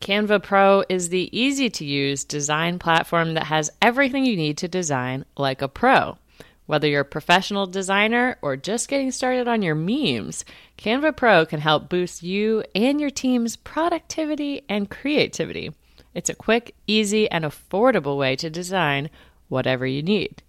[0.00, 4.66] Canva Pro is the easy to use design platform that has everything you need to
[4.66, 6.18] design like a pro.
[6.66, 10.44] Whether you're a professional designer or just getting started on your memes,
[10.78, 15.72] Canva Pro can help boost you and your team's productivity and creativity.
[16.14, 19.10] It's a quick, easy, and affordable way to design
[19.48, 20.40] whatever you need.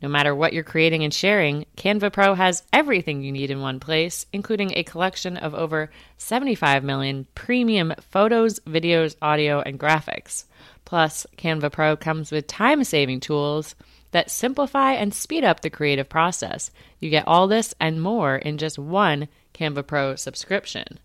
[0.00, 3.78] No matter what you're creating and sharing, Canva Pro has everything you need in one
[3.78, 10.44] place, including a collection of over 75 million premium photos, videos, audio, and graphics.
[10.86, 13.74] Plus, Canva Pro comes with time saving tools
[14.12, 16.70] that simplify and speed up the creative process.
[17.00, 20.98] You get all this and more in just one Canva Pro subscription.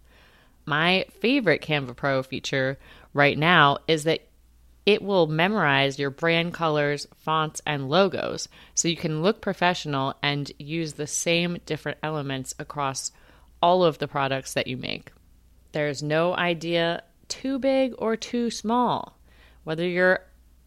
[0.65, 2.77] My favorite Canva Pro feature
[3.13, 4.27] right now is that
[4.85, 10.51] it will memorize your brand colors, fonts, and logos so you can look professional and
[10.57, 13.11] use the same different elements across
[13.61, 15.11] all of the products that you make.
[15.71, 19.19] There's no idea too big or too small.
[19.63, 20.21] Whether you're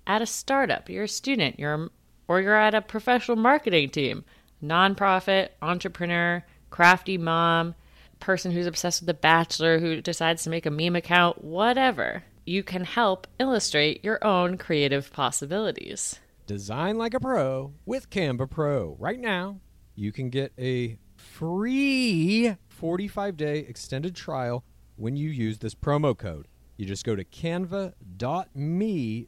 [0.07, 1.91] at a startup, you're a student, you're
[2.29, 4.25] or you're at a professional marketing team,
[4.63, 7.77] nonprofit, entrepreneur, crafty mom,
[8.19, 12.65] person who's obsessed with The Bachelor who decides to make a meme account, whatever you
[12.65, 16.19] can help illustrate your own creative possibilities.
[16.47, 18.97] Design like a pro with Canva Pro.
[18.99, 19.61] Right now,
[19.95, 24.65] you can get a free 45 day extended trial
[24.97, 26.49] when you use this promo code.
[26.79, 27.87] You just go to canva.me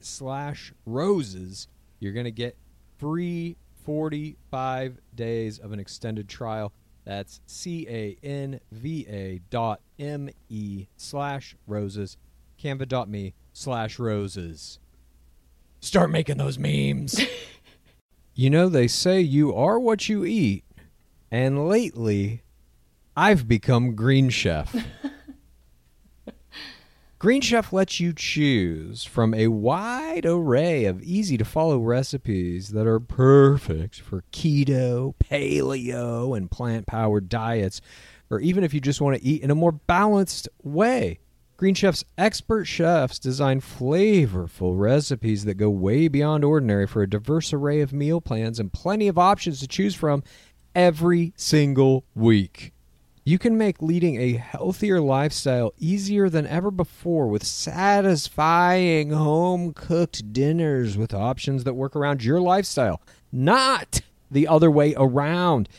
[0.00, 1.68] slash roses.
[2.00, 2.56] You're going to get
[2.98, 6.72] free 45 days of an extended trial.
[7.04, 12.16] That's C A N V A dot M E slash roses
[12.64, 14.78] canva.me slash roses.
[15.80, 17.20] Start making those memes.
[18.34, 20.64] you know, they say you are what you eat,
[21.30, 22.42] and lately,
[23.16, 24.74] I've become Green Chef.
[27.24, 32.86] Green Chef lets you choose from a wide array of easy to follow recipes that
[32.86, 37.80] are perfect for keto, paleo, and plant powered diets,
[38.28, 41.18] or even if you just want to eat in a more balanced way.
[41.56, 47.54] Green Chef's expert chefs design flavorful recipes that go way beyond ordinary for a diverse
[47.54, 50.22] array of meal plans and plenty of options to choose from
[50.74, 52.73] every single week.
[53.26, 60.34] You can make leading a healthier lifestyle easier than ever before with satisfying home cooked
[60.34, 63.00] dinners with options that work around your lifestyle,
[63.32, 65.70] not the other way around.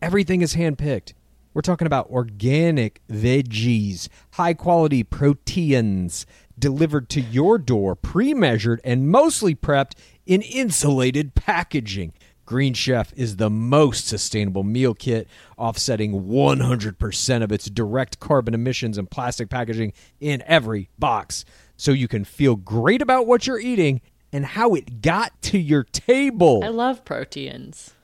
[0.00, 1.12] Everything is handpicked.
[1.52, 6.24] We're talking about organic veggies, high quality proteins
[6.58, 9.92] delivered to your door, pre measured and mostly prepped
[10.24, 12.14] in insulated packaging.
[12.46, 18.98] Green Chef is the most sustainable meal kit, offsetting 100% of its direct carbon emissions
[18.98, 21.44] and plastic packaging in every box.
[21.76, 24.00] So you can feel great about what you're eating
[24.32, 26.62] and how it got to your table.
[26.64, 27.94] I love proteins.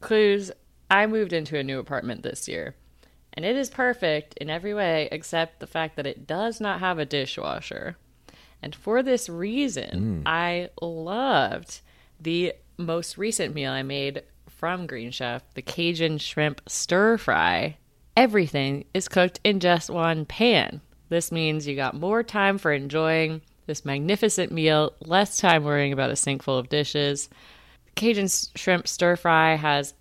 [0.00, 0.50] Clues
[0.90, 2.74] I moved into a new apartment this year,
[3.32, 6.98] and it is perfect in every way except the fact that it does not have
[6.98, 7.96] a dishwasher.
[8.60, 10.28] And for this reason, mm.
[10.28, 11.80] I loved
[12.20, 12.52] the
[12.82, 17.78] most recent meal I made from Green Chef, the Cajun shrimp stir fry.
[18.16, 20.80] Everything is cooked in just one pan.
[21.08, 26.10] This means you got more time for enjoying this magnificent meal, less time worrying about
[26.10, 27.28] a sink full of dishes.
[27.94, 29.94] Cajun shrimp stir fry has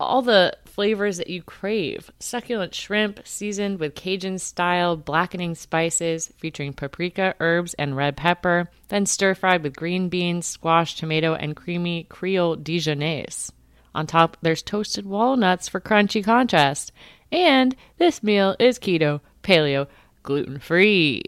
[0.00, 6.72] all the flavors that you crave succulent shrimp seasoned with Cajun style blackening spices featuring
[6.72, 12.04] paprika, herbs, and red pepper, then stir fried with green beans, squash, tomato, and creamy
[12.04, 13.50] Creole Dijonnaise.
[13.94, 16.92] On top, there's toasted walnuts for crunchy contrast.
[17.32, 19.88] And this meal is keto, paleo,
[20.22, 21.22] gluten free.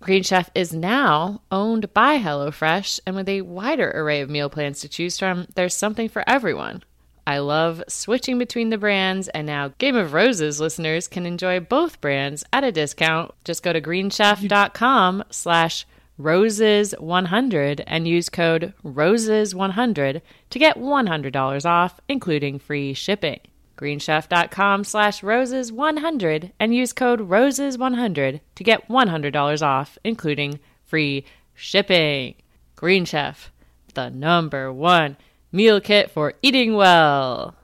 [0.00, 4.80] Green Chef is now owned by HelloFresh, and with a wider array of meal plans
[4.80, 6.82] to choose from, there's something for everyone.
[7.26, 12.00] I love switching between the brands, and now Game of Roses listeners can enjoy both
[12.00, 13.32] brands at a discount.
[13.44, 15.86] Just go to greenchef.com slash
[16.20, 23.40] roses100 and use code roses100 to get $100 off, including free shipping.
[23.76, 31.24] greenchef.com slash roses100 and use code roses100 to get $100 off, including free
[31.54, 32.36] shipping.
[32.76, 33.50] Green Chef,
[33.94, 35.16] the number one
[35.56, 37.56] meal kit for eating well.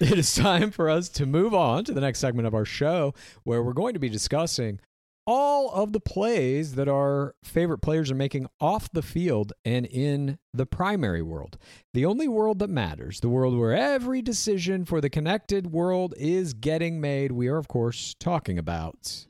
[0.00, 3.14] It is time for us to move on to the next segment of our show
[3.44, 4.80] where we're going to be discussing
[5.26, 10.38] all of the plays that our favorite players are making off the field and in
[10.52, 11.56] the primary world.
[11.94, 16.52] The only world that matters, the world where every decision for the connected world is
[16.52, 19.26] getting made, we are, of course, talking about.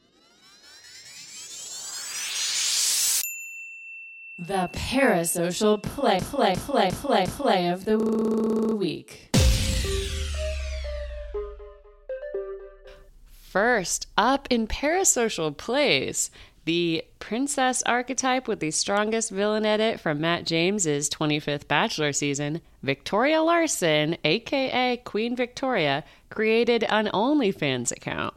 [4.42, 9.36] The parasocial play, play, play, play, play of the week.
[13.30, 16.30] First up in parasocial plays,
[16.64, 23.42] the princess archetype with the strongest villain edit from Matt James's 25th Bachelor season, Victoria
[23.42, 28.32] Larson, aka Queen Victoria, created an OnlyFans account.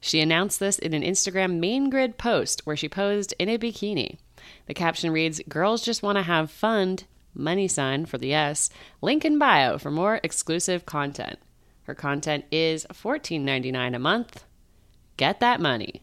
[0.00, 4.18] She announced this in an Instagram main grid post where she posed in a bikini.
[4.66, 6.98] The caption reads, Girls just want to have fun,
[7.34, 8.70] money sign for the S,
[9.00, 11.38] link in bio for more exclusive content.
[11.84, 14.44] Her content is $14.99 a month.
[15.16, 16.02] Get that money.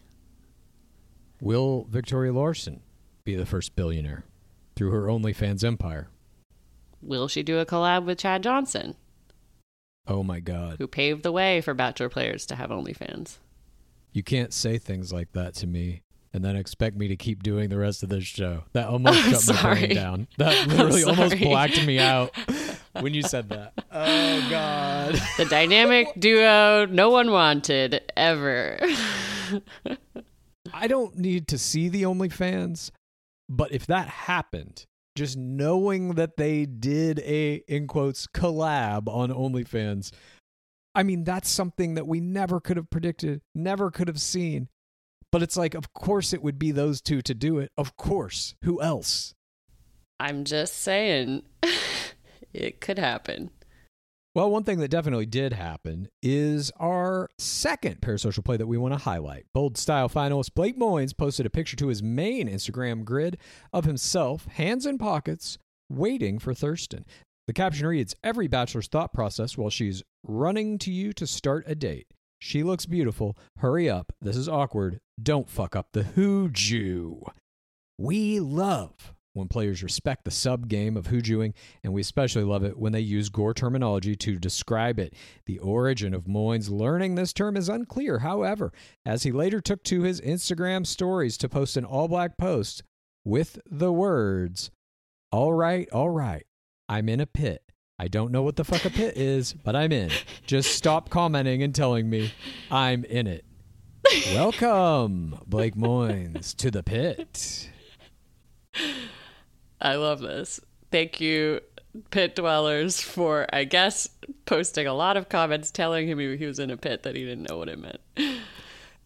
[1.42, 2.82] Will Victoria Larson
[3.24, 4.26] be the first billionaire
[4.76, 6.08] through her OnlyFans empire?
[7.02, 8.96] Will she do a collab with Chad Johnson,
[10.08, 10.76] Oh my God.
[10.78, 13.38] who paved the way for Bachelor players to have OnlyFans?
[14.14, 16.04] You can't say things like that to me
[16.34, 18.64] and then expect me to keep doing the rest of this show.
[18.74, 20.28] That almost I'm shut my brain down.
[20.38, 22.36] That literally almost blacked me out
[23.00, 23.74] when you said that.
[23.92, 25.22] Oh God.
[25.38, 28.80] The dynamic duo no one wanted ever.
[30.74, 32.92] I don't need to see the OnlyFans,
[33.50, 40.12] but if that happened, just knowing that they did a in quotes collab on OnlyFans,
[40.96, 44.70] I mean that's something that we never could have predicted, never could have seen.
[45.32, 47.72] But it's like, of course, it would be those two to do it.
[47.78, 48.56] Of course.
[48.64, 49.34] Who else?
[50.20, 51.44] I'm just saying,
[52.54, 53.52] it could happen.
[54.34, 58.94] Well, one thing that definitely did happen is our second parasocial play that we want
[58.94, 59.46] to highlight.
[59.54, 63.38] Bold Style finalist Blake Moynes posted a picture to his main Instagram grid
[63.74, 65.58] of himself, hands in pockets,
[65.90, 67.06] waiting for Thurston.
[67.48, 71.76] The caption reads Every bachelor's thought process while she's running to you to start a
[71.76, 72.08] date.
[72.42, 73.38] She looks beautiful.
[73.58, 74.12] Hurry up.
[74.20, 75.00] This is awkward.
[75.22, 77.22] Don't fuck up the hooju.
[78.00, 82.80] We love when players respect the sub game of hoojooing, and we especially love it
[82.80, 85.14] when they use gore terminology to describe it.
[85.46, 88.74] The origin of Moynes learning this term is unclear, however,
[89.06, 92.82] as he later took to his Instagram stories to post an all black post
[93.24, 94.72] with the words,
[95.32, 96.46] All right, all right,
[96.89, 97.70] I'm in a pit.
[98.02, 100.10] I don't know what the fuck a pit is, but I'm in.
[100.47, 102.34] Just stop commenting and telling me
[102.72, 103.45] I'm in it.
[104.34, 107.70] Welcome, Blake Moynes, to the pit.
[109.80, 110.60] I love this.
[110.91, 111.62] Thank you,
[112.10, 114.10] pit dwellers, for, I guess,
[114.47, 117.24] posting a lot of comments telling him he he was in a pit that he
[117.24, 118.02] didn't know what it meant.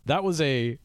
[0.06, 0.80] That was a,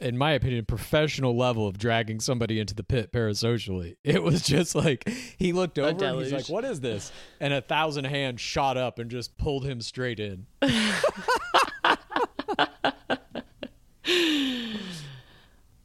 [0.00, 3.96] in my opinion, professional level of dragging somebody into the pit parasocially.
[4.04, 7.60] It was just like he looked over and he's like, "What is this?" And a
[7.60, 10.46] thousand hands shot up and just pulled him straight in.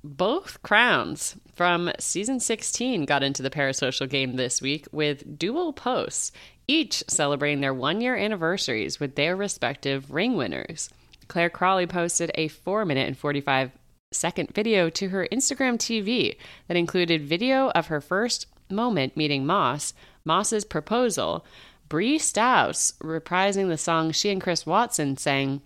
[0.03, 6.31] Both crowns from season 16 got into the parasocial game this week with dual posts,
[6.67, 10.89] each celebrating their one year anniversaries with their respective ring winners.
[11.27, 13.71] Claire Crawley posted a 4 minute and 45
[14.11, 16.37] second video to her Instagram TV
[16.67, 19.93] that included video of her first moment meeting Moss,
[20.25, 21.45] Moss's proposal,
[21.89, 25.61] Bri Stauss reprising the song she and Chris Watson sang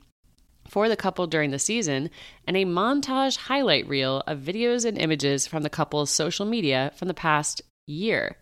[0.67, 2.09] for the couple during the season,
[2.47, 7.07] and a montage highlight reel of videos and images from the couple's social media from
[7.07, 8.37] the past year.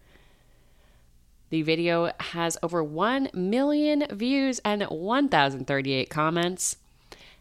[1.49, 6.78] The video has over 1 million views and 1,038 comments.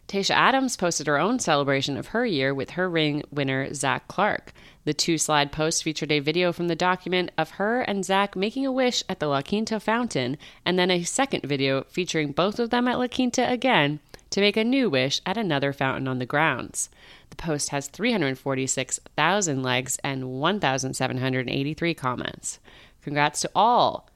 [0.07, 4.53] Tayshia Adams posted her own celebration of her year with her ring winner, Zac Clark.
[4.85, 8.65] The two slide post featured a video from the document of her and Zach making
[8.65, 12.69] a wish at the La Quinta fountain, and then a second video featuring both of
[12.69, 13.99] them at La Quinta again
[14.29, 16.89] to make a new wish at another fountain on the grounds.
[17.29, 22.59] The post has 346,000 likes and 1,783 comments.
[23.01, 24.09] Congrats to all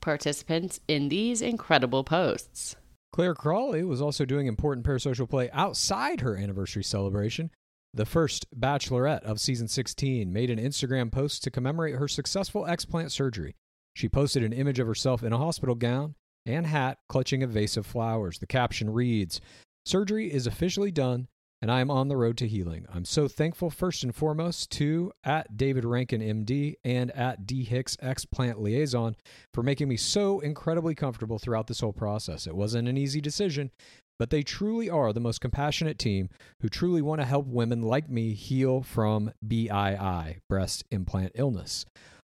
[0.00, 2.76] participants in these incredible posts.
[3.16, 7.50] Claire Crawley was also doing important parasocial play outside her anniversary celebration.
[7.94, 13.10] The first bachelorette of season 16 made an Instagram post to commemorate her successful explant
[13.10, 13.56] surgery.
[13.94, 16.14] She posted an image of herself in a hospital gown
[16.44, 18.38] and hat clutching a vase of flowers.
[18.38, 19.40] The caption reads
[19.86, 21.28] Surgery is officially done,
[21.62, 22.86] and I am on the road to healing.
[22.92, 27.96] I'm so thankful, first and foremost, to at David Rankin, MD, and at D Hicks,
[27.96, 29.16] Explant Liaison,
[29.54, 32.46] for making me so incredibly comfortable throughout this whole process.
[32.46, 33.70] It wasn't an easy decision,
[34.18, 36.28] but they truly are the most compassionate team
[36.60, 41.86] who truly want to help women like me heal from BII, breast implant illness.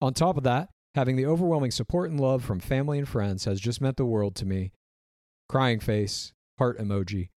[0.01, 3.59] On top of that, having the overwhelming support and love from family and friends has
[3.59, 4.71] just meant the world to me.
[5.47, 7.29] Crying face, heart emoji.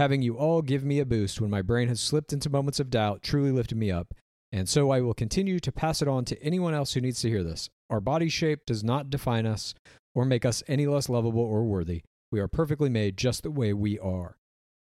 [0.00, 2.88] Having you all give me a boost when my brain has slipped into moments of
[2.88, 4.14] doubt truly lifted me up,
[4.50, 7.28] and so I will continue to pass it on to anyone else who needs to
[7.28, 7.68] hear this.
[7.90, 9.74] Our body shape does not define us
[10.14, 12.00] or make us any less lovable or worthy.
[12.32, 14.38] We are perfectly made just the way we are.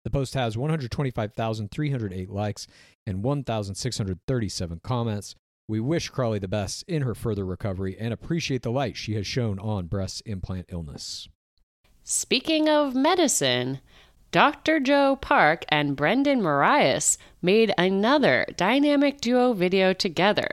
[0.03, 2.68] The post has 125,308 likes
[3.07, 5.34] and 1,637 comments.
[5.68, 9.26] We wish Crawley the best in her further recovery and appreciate the light she has
[9.26, 11.28] shown on breast implant illness.
[12.03, 13.82] Speaking of medicine,
[14.32, 14.80] Dr.
[14.80, 20.52] Joe Park and Brendan Morais made another dynamic duo video together.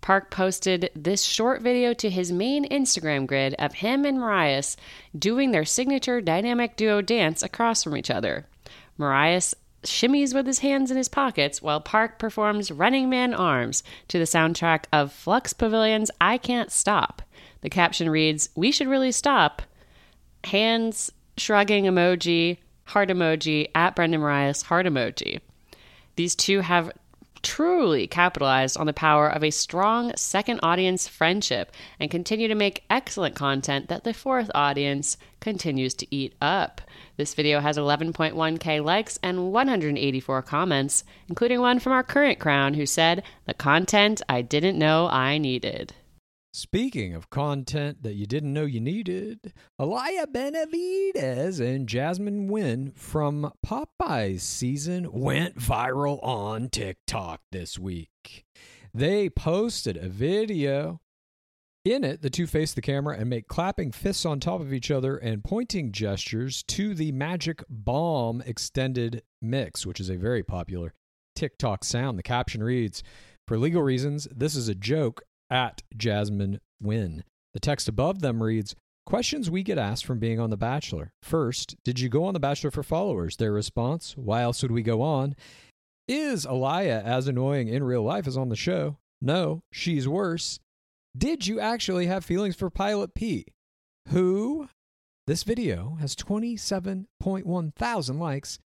[0.00, 4.76] Park posted this short video to his main Instagram grid of him and Morais
[5.18, 8.46] doing their signature dynamic duo dance across from each other.
[8.96, 9.52] Morais
[9.82, 14.24] shimmies with his hands in his pockets while Park performs Running Man Arms to the
[14.26, 17.22] soundtrack of Flux Pavilion's I Can't Stop.
[17.62, 19.62] The caption reads, We should really stop.
[20.44, 22.58] Hands shrugging emoji,
[22.88, 25.40] heart emoji, at Brendan Morais, heart emoji.
[26.16, 26.90] These two have
[27.42, 31.70] truly capitalized on the power of a strong second audience friendship
[32.00, 36.80] and continue to make excellent content that the fourth audience continues to eat up.
[37.16, 42.86] This video has 11.1k likes and 184 comments, including one from our current crown who
[42.86, 45.94] said, The content I didn't know I needed.
[46.60, 53.52] Speaking of content that you didn't know you needed, Alayah Benavidez and Jasmine Nguyen from
[53.64, 58.44] Popeye's season went viral on TikTok this week.
[58.92, 61.00] They posted a video.
[61.84, 64.90] In it, the two face the camera and make clapping fists on top of each
[64.90, 70.92] other and pointing gestures to the Magic Bomb extended mix, which is a very popular
[71.36, 72.18] TikTok sound.
[72.18, 73.04] The caption reads,
[73.46, 77.22] For legal reasons, this is a joke at Jasmine Nguyen.
[77.54, 78.74] The text above them reads
[79.06, 81.12] Questions we get asked from being on The Bachelor.
[81.22, 83.36] First, did you go on The Bachelor for followers?
[83.36, 85.34] Their response, Why else would we go on?
[86.06, 88.98] Is Alayah as annoying in real life as on the show?
[89.20, 90.60] No, she's worse.
[91.16, 93.46] Did you actually have feelings for Pilot P?
[94.08, 94.68] Who?
[95.26, 98.58] This video has 27.1 thousand likes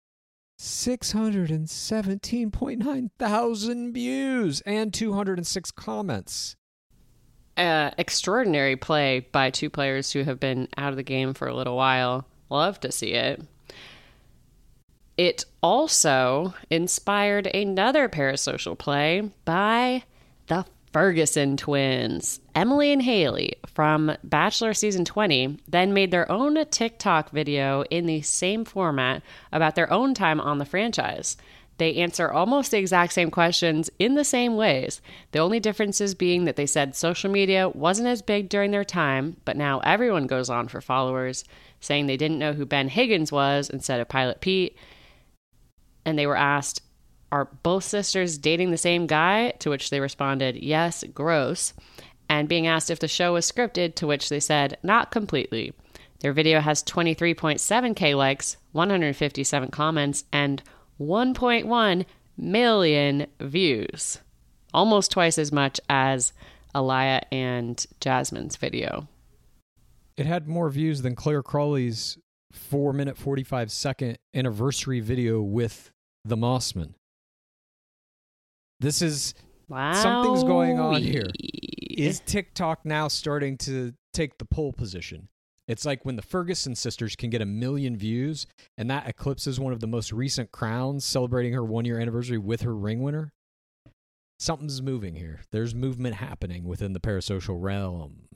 [0.61, 6.55] 617.9 thousand views and 206 comments.
[7.57, 11.55] Uh, extraordinary play by two players who have been out of the game for a
[11.55, 12.27] little while.
[12.49, 13.43] Love to see it.
[15.19, 20.05] It also inspired another parasocial play by
[20.47, 22.41] the Ferguson twins.
[22.55, 28.23] Emily and Haley from Bachelor Season 20 then made their own TikTok video in the
[28.23, 29.23] same format
[29.53, 31.37] about their own time on the franchise.
[31.83, 35.01] They answer almost the exact same questions in the same ways.
[35.33, 39.39] The only differences being that they said social media wasn't as big during their time,
[39.45, 41.43] but now everyone goes on for followers,
[41.81, 44.77] saying they didn't know who Ben Higgins was instead of Pilot Pete.
[46.05, 46.83] And they were asked,
[47.33, 49.51] Are both sisters dating the same guy?
[49.59, 51.75] To which they responded, Yes, gross.
[52.29, 55.73] And being asked if the show was scripted, to which they said, Not completely.
[56.21, 60.63] Their video has 23.7k likes, 157 comments, and
[61.01, 62.05] 1.1
[62.37, 64.21] million views.
[64.75, 66.33] Almost twice as much as
[66.75, 69.09] Alayah and Jasmine's video.
[70.17, 72.19] It had more views than Claire Crawley's
[72.53, 75.91] 4 minute 45 second anniversary video with
[76.25, 76.95] the Mossman.
[78.81, 79.35] This is
[79.69, 79.95] Wow.
[79.95, 81.31] Something's going on here.
[81.39, 85.29] is TikTok now starting to take the pole position?
[85.73, 88.47] It's like when the Ferguson sisters can get a million views,
[88.77, 92.61] and that eclipses one of the most recent crowns celebrating her one year anniversary with
[92.61, 93.33] her ring winner.
[94.39, 95.41] Something's moving here.
[95.51, 98.29] There's movement happening within the parasocial realm.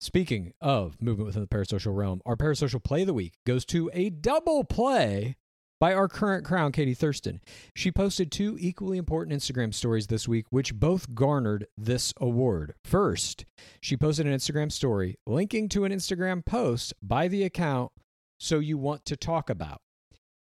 [0.00, 3.88] Speaking of movement within the parasocial realm, our parasocial play of the week goes to
[3.94, 5.36] a double play
[5.82, 7.40] by our current crown, Katie Thurston.
[7.74, 12.74] She posted two equally important Instagram stories this week, which both garnered this award.
[12.84, 13.46] First,
[13.80, 17.90] she posted an Instagram story linking to an Instagram post by the account
[18.38, 19.80] So You Want to Talk About.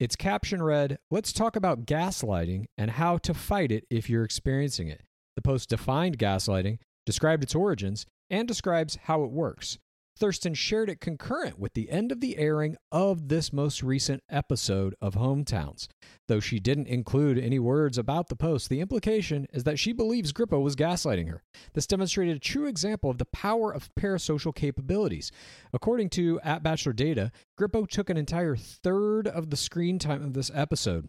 [0.01, 4.89] Its caption read, Let's talk about gaslighting and how to fight it if you're experiencing
[4.89, 5.03] it.
[5.37, 9.79] The post defined gaslighting, described its origins, and describes how it works.
[10.17, 14.95] Thurston shared it concurrent with the end of the airing of this most recent episode
[15.01, 15.89] of Hometowns.
[16.29, 20.33] Though she didn't include any words about the post, the implication is that she believes
[20.33, 21.43] Grippo was gaslighting her.
[21.73, 25.33] This demonstrated a true example of the power of parasocial capabilities.
[25.73, 30.35] According to at Bachelor Data, Grippo took an entire third of the screen time of
[30.35, 31.09] this episode.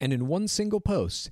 [0.00, 1.30] And in one single post,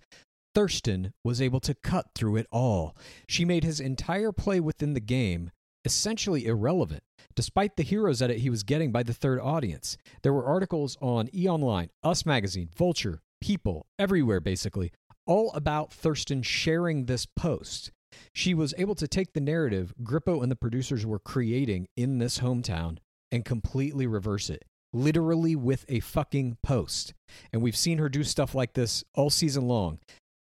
[0.55, 2.97] Thurston was able to cut through it all.
[3.29, 5.51] She made his entire play within the game
[5.89, 7.03] essentially irrelevant,
[7.35, 9.97] despite the heroes edit he was getting by the third audience.
[10.21, 14.93] There were articles on E Online, Us Magazine, Vulture, People, everywhere basically,
[15.27, 17.91] all about Thurston sharing this post.
[18.35, 22.41] She was able to take the narrative Grippo and the producers were creating in this
[22.41, 22.99] hometown
[23.33, 24.67] and completely reverse it.
[24.93, 27.15] Literally with a fucking post.
[27.51, 30.01] And we've seen her do stuff like this all season long.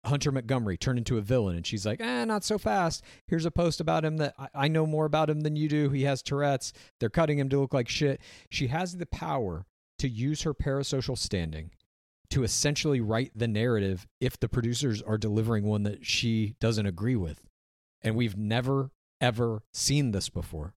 [0.04, 3.04] Hunter Montgomery turned into a villain, and she's like, eh, not so fast.
[3.28, 5.90] Here's a post about him that I, I know more about him than you do.
[5.90, 6.72] He has Tourette's.
[6.98, 8.20] They're cutting him to look like shit.
[8.50, 9.64] She has the power
[9.98, 11.70] to use her parasocial standing
[12.30, 17.14] to essentially write the narrative if the producers are delivering one that she doesn't agree
[17.14, 17.42] with.
[18.00, 18.90] And we've never,
[19.20, 20.74] ever seen this before.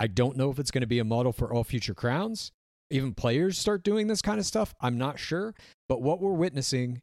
[0.00, 2.52] I don't know if it's going to be a model for all future crowns.
[2.90, 4.74] Even players start doing this kind of stuff.
[4.80, 5.54] I'm not sure.
[5.88, 7.02] But what we're witnessing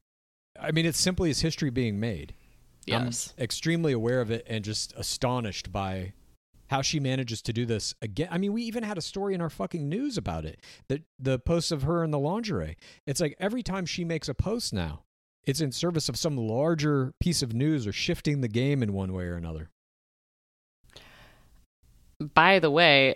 [0.60, 2.34] I mean, it's simply as history being made.
[2.86, 3.34] Yes.
[3.38, 6.14] I'm extremely aware of it and just astonished by
[6.70, 8.30] how she manages to do this again.
[8.32, 10.62] I mean, we even had a story in our fucking news about it.
[10.88, 12.78] The the posts of her in the lingerie.
[13.06, 15.04] It's like every time she makes a post now,
[15.44, 19.14] it's in service of some larger piece of news or shifting the game in one
[19.14, 19.70] way or another.
[22.34, 23.16] By the way,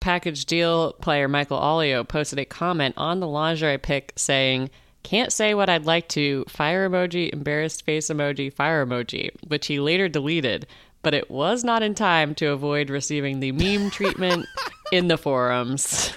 [0.00, 4.70] package deal player Michael Allio posted a comment on the lingerie pic saying,
[5.06, 9.78] can't say what I'd like to, fire emoji, embarrassed face emoji, fire emoji, which he
[9.78, 10.66] later deleted,
[11.02, 14.46] but it was not in time to avoid receiving the meme treatment
[14.90, 16.12] in the forums.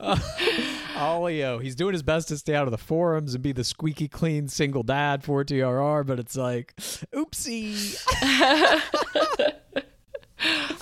[0.00, 4.08] Allio, he's doing his best to stay out of the forums and be the squeaky
[4.08, 6.74] clean single dad for TRR, but it's like,
[7.14, 7.96] oopsie.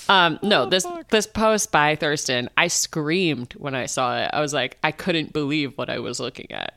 [0.09, 4.30] Um, no, this this post by Thurston, I screamed when I saw it.
[4.32, 6.74] I was like, I couldn't believe what I was looking at.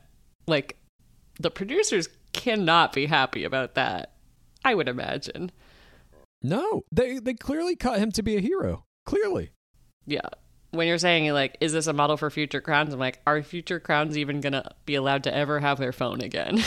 [0.50, 0.76] Like,
[1.40, 4.12] the producers cannot be happy about that.
[4.64, 5.50] I would imagine.
[6.42, 8.84] No, they they clearly cut him to be a hero.
[9.06, 9.50] Clearly.
[10.06, 10.28] Yeah.
[10.72, 12.92] When you're saying like, is this a model for future crowns?
[12.94, 16.62] I'm like, are future crowns even gonna be allowed to ever have their phone again?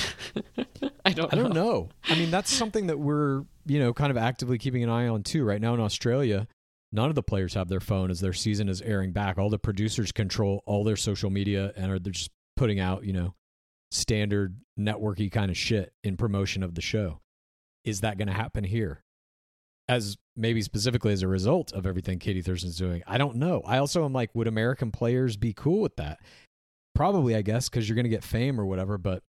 [1.05, 1.31] I don't.
[1.31, 1.39] know.
[1.39, 1.89] I don't know.
[2.05, 5.23] I mean, that's something that we're, you know, kind of actively keeping an eye on
[5.23, 5.43] too.
[5.43, 6.47] Right now in Australia,
[6.91, 9.37] none of the players have their phone as their season is airing back.
[9.37, 13.13] All the producers control all their social media and are they're just putting out, you
[13.13, 13.33] know,
[13.93, 17.19] standard networky kind of shit in promotion of the show.
[17.85, 19.03] Is that going to happen here?
[19.87, 23.03] As maybe specifically as a result of everything Katie Thurston's doing.
[23.05, 23.61] I don't know.
[23.65, 26.19] I also am like, would American players be cool with that?
[26.95, 29.21] Probably, I guess, because you're going to get fame or whatever, but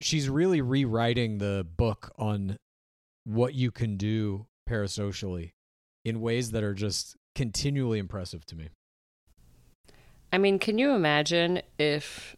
[0.00, 2.56] she's really rewriting the book on
[3.24, 5.52] what you can do parasocially
[6.04, 8.68] in ways that are just continually impressive to me.
[10.32, 12.35] I mean, can you imagine if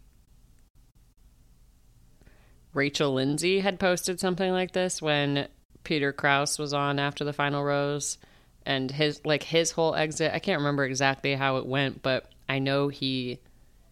[2.79, 5.49] Rachel Lindsay had posted something like this when
[5.83, 8.19] Peter Kraus was on after the final rose
[8.65, 10.33] and his like his whole exit.
[10.33, 13.41] I can't remember exactly how it went, but I know he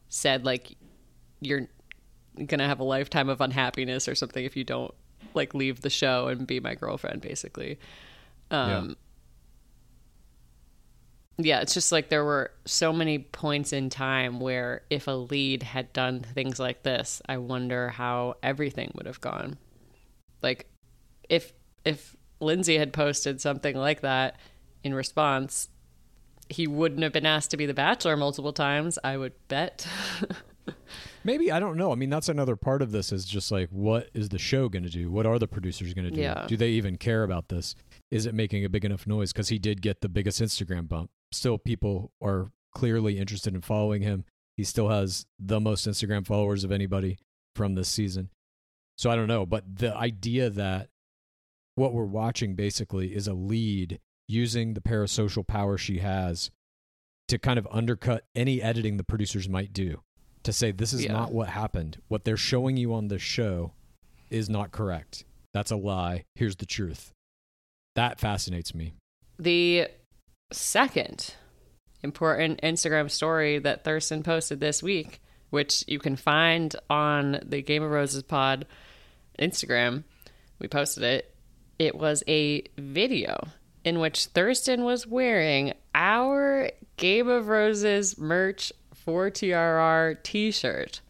[0.08, 0.76] said like
[1.40, 1.66] you're
[2.36, 4.94] going to have a lifetime of unhappiness or something if you don't
[5.34, 7.80] like leave the show and be my girlfriend basically.
[8.52, 8.96] Um
[11.38, 15.62] yeah, it's just like there were so many points in time where if a lead
[15.62, 19.58] had done things like this, I wonder how everything would have gone.
[20.42, 20.66] Like
[21.28, 21.52] if
[21.84, 24.38] if Lindsay had posted something like that
[24.82, 25.68] in response,
[26.48, 29.86] he wouldn't have been asked to be the bachelor multiple times, I would bet.
[31.24, 31.92] Maybe I don't know.
[31.92, 34.84] I mean, that's another part of this is just like what is the show going
[34.84, 35.10] to do?
[35.10, 36.20] What are the producers going to do?
[36.20, 36.46] Yeah.
[36.48, 37.74] Do they even care about this?
[38.10, 39.32] Is it making a big enough noise?
[39.32, 41.10] Because he did get the biggest Instagram bump.
[41.32, 44.24] Still, people are clearly interested in following him.
[44.56, 47.18] He still has the most Instagram followers of anybody
[47.54, 48.30] from this season.
[48.96, 50.88] So I don't know, but the idea that
[51.74, 56.50] what we're watching basically is a lead using the parasocial power she has
[57.28, 60.00] to kind of undercut any editing the producers might do
[60.44, 61.12] to say this is Yeah.
[61.12, 62.00] not what happened.
[62.08, 63.72] What they're showing you on this show
[64.30, 65.24] is not correct.
[65.52, 66.24] That's a lie.
[66.34, 67.12] Here's the truth.
[67.94, 68.94] That fascinates me.
[69.38, 69.88] the
[70.52, 71.34] second
[72.02, 75.20] important Instagram story that Thurston posted this week,
[75.50, 78.66] which you can find on the Game of Roses pod
[79.38, 80.04] Instagram,
[80.58, 81.34] we posted it.
[81.78, 83.48] It was a video
[83.84, 88.72] in which Thurston was wearing our Game of Roses merch
[89.06, 91.00] 4TRR t shirt.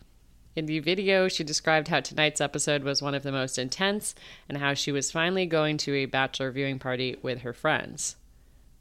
[0.56, 4.14] In the video, she described how tonight's episode was one of the most intense
[4.48, 8.16] and how she was finally going to a bachelor viewing party with her friends.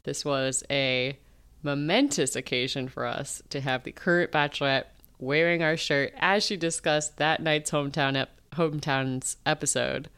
[0.06, 1.18] This was a
[1.64, 4.84] momentous occasion for us to have the current bachelorette
[5.18, 10.08] wearing our shirt as she discussed that night's hometown ep- hometowns episode.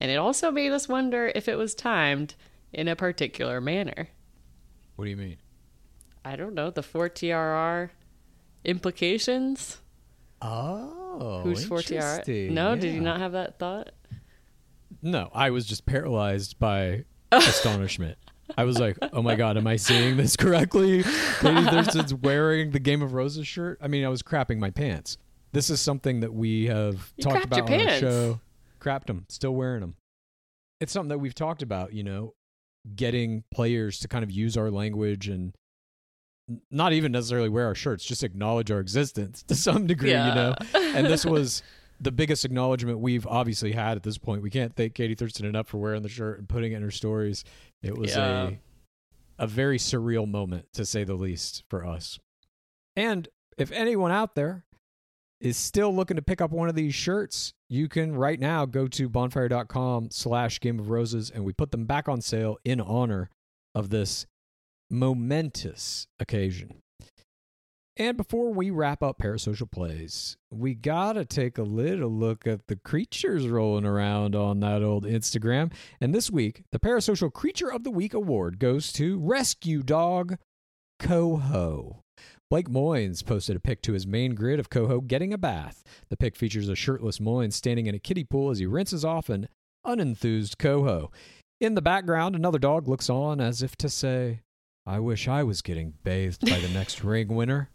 [0.00, 2.34] And it also made us wonder if it was timed
[2.72, 4.08] in a particular manner.
[4.96, 5.36] What do you mean?
[6.24, 7.90] I don't know, the 4TRR
[8.64, 9.78] implications?
[10.42, 12.50] Oh, Who's 4TRR?
[12.50, 13.92] No, did you not have that thought?
[15.02, 18.18] No, I was just paralyzed by astonishment.
[18.56, 21.02] I was like, "Oh my god, am I seeing this correctly?"
[21.40, 23.78] Katie Thurston's wearing the Game of Roses shirt.
[23.80, 25.16] I mean, I was crapping my pants.
[25.52, 28.40] This is something that we have You talked about on the show.
[28.80, 29.96] Crapped them, still wearing them.
[30.80, 31.92] It's something that we've talked about.
[31.92, 32.34] You know,
[32.94, 35.54] getting players to kind of use our language and
[36.70, 40.10] not even necessarily wear our shirts, just acknowledge our existence to some degree.
[40.10, 41.62] You know, and this was
[42.04, 44.42] the biggest acknowledgement we've obviously had at this point.
[44.42, 46.90] We can't thank Katie Thurston enough for wearing the shirt and putting it in her
[46.90, 47.44] stories.
[47.82, 48.48] It was Yeah.
[48.50, 48.52] a
[49.36, 52.20] a very surreal moment to say the least for us.
[52.94, 53.26] And
[53.58, 54.64] if anyone out there
[55.40, 58.86] is still looking to pick up one of these shirts, you can right now go
[58.86, 63.28] to bonfire.com slash game of roses and we put them back on sale in honor
[63.74, 64.24] of this
[64.88, 66.80] momentous occasion.
[67.96, 72.74] And before we wrap up Parasocial Plays, we gotta take a little look at the
[72.74, 75.72] creatures rolling around on that old Instagram.
[76.00, 80.38] And this week, the Parasocial Creature of the Week award goes to Rescue Dog
[80.98, 82.00] Coho.
[82.50, 85.84] Blake Moynes posted a pic to his main grid of Coho getting a bath.
[86.08, 89.28] The pic features a shirtless Moynes standing in a kiddie pool as he rinses off
[89.28, 89.48] an
[89.86, 91.12] unenthused Coho.
[91.60, 94.40] In the background, another dog looks on as if to say,
[94.84, 97.70] I wish I was getting bathed by the next ring winner.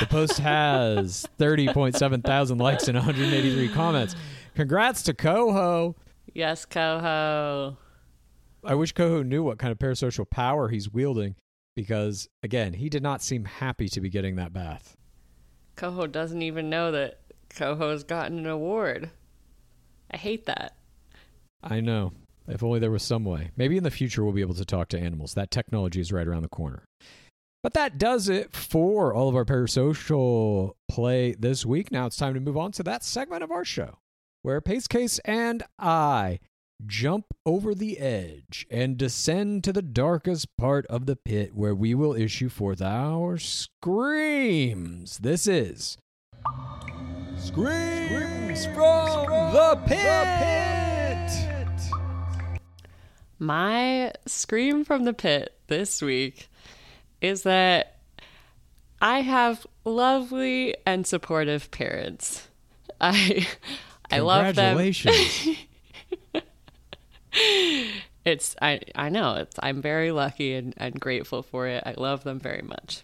[0.00, 4.14] The post has 30.7 thousand likes and 183 comments.
[4.54, 5.96] Congrats to Coho.
[6.34, 7.76] Yes, Coho.
[8.64, 11.36] I wish Coho knew what kind of parasocial power he's wielding
[11.76, 14.96] because, again, he did not seem happy to be getting that bath.
[15.76, 17.20] Coho doesn't even know that
[17.50, 19.10] Coho's gotten an award.
[20.10, 20.76] I hate that.
[21.62, 22.12] I know.
[22.48, 23.50] If only there was some way.
[23.56, 25.34] Maybe in the future we'll be able to talk to animals.
[25.34, 26.87] That technology is right around the corner.
[27.68, 31.92] But that does it for all of our parasocial play this week.
[31.92, 33.98] Now it's time to move on to that segment of our show
[34.40, 36.40] where Pace Case and I
[36.86, 41.94] jump over the edge and descend to the darkest part of the pit where we
[41.94, 45.18] will issue forth our screams.
[45.18, 45.98] This is
[47.36, 51.30] Screams from the Pit!
[53.38, 56.48] My scream from the pit this week
[57.20, 57.98] is that
[59.00, 62.48] I have lovely and supportive parents.
[63.00, 63.46] I
[64.10, 64.76] I love them.
[64.76, 65.58] Congratulations.
[68.28, 71.82] It's I I know it's I'm very lucky and, and grateful for it.
[71.86, 73.02] I love them very much.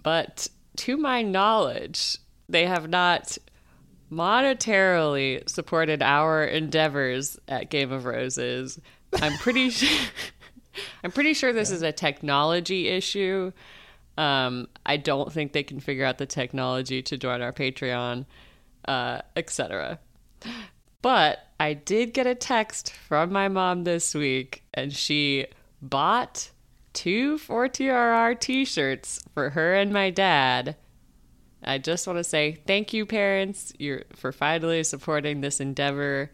[0.00, 3.36] But to my knowledge, they have not
[4.12, 8.78] monetarily supported our endeavors at Game of Roses.
[9.12, 10.08] I'm pretty sure
[11.04, 13.52] I'm pretty sure this is a technology issue.
[14.16, 18.26] Um, I don't think they can figure out the technology to join our Patreon,
[18.86, 19.98] uh, etc.
[21.02, 25.46] But I did get a text from my mom this week, and she
[25.82, 26.50] bought
[26.92, 30.76] two 4TRR t shirts for her and my dad.
[31.62, 36.30] I just want to say thank you, parents, you're, for finally supporting this endeavor.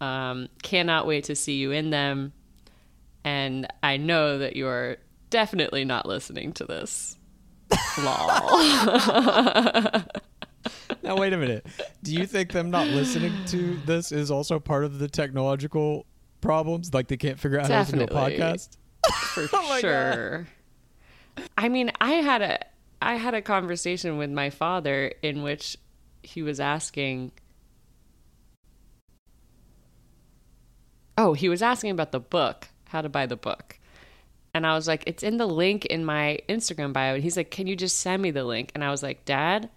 [0.00, 2.32] Um, cannot wait to see you in them.
[3.28, 4.96] And I know that you're
[5.28, 7.18] definitely not listening to this.
[7.98, 8.06] Lol.
[11.02, 11.66] now wait a minute.
[12.02, 16.06] Do you think them not listening to this is also part of the technological
[16.40, 16.94] problems?
[16.94, 18.78] Like they can't figure out how to do a podcast?
[19.34, 20.14] for Oh my God.
[20.14, 20.48] sure.
[21.58, 22.58] I mean, I had a
[23.02, 25.76] I had a conversation with my father in which
[26.22, 27.32] he was asking
[31.18, 33.78] Oh, he was asking about the book, how to buy the book.
[34.54, 37.14] And I was like, it's in the link in my Instagram bio.
[37.14, 38.72] And he's like, can you just send me the link?
[38.74, 39.70] And I was like, Dad,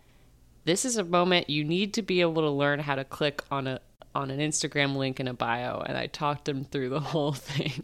[0.66, 3.68] this is a moment you need to be able to learn how to click on
[3.68, 3.80] a
[4.14, 5.80] on an Instagram link in a bio.
[5.86, 7.84] And I talked him through the whole thing.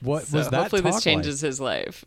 [0.00, 0.56] What So was that?
[0.62, 2.04] hopefully this changes his life.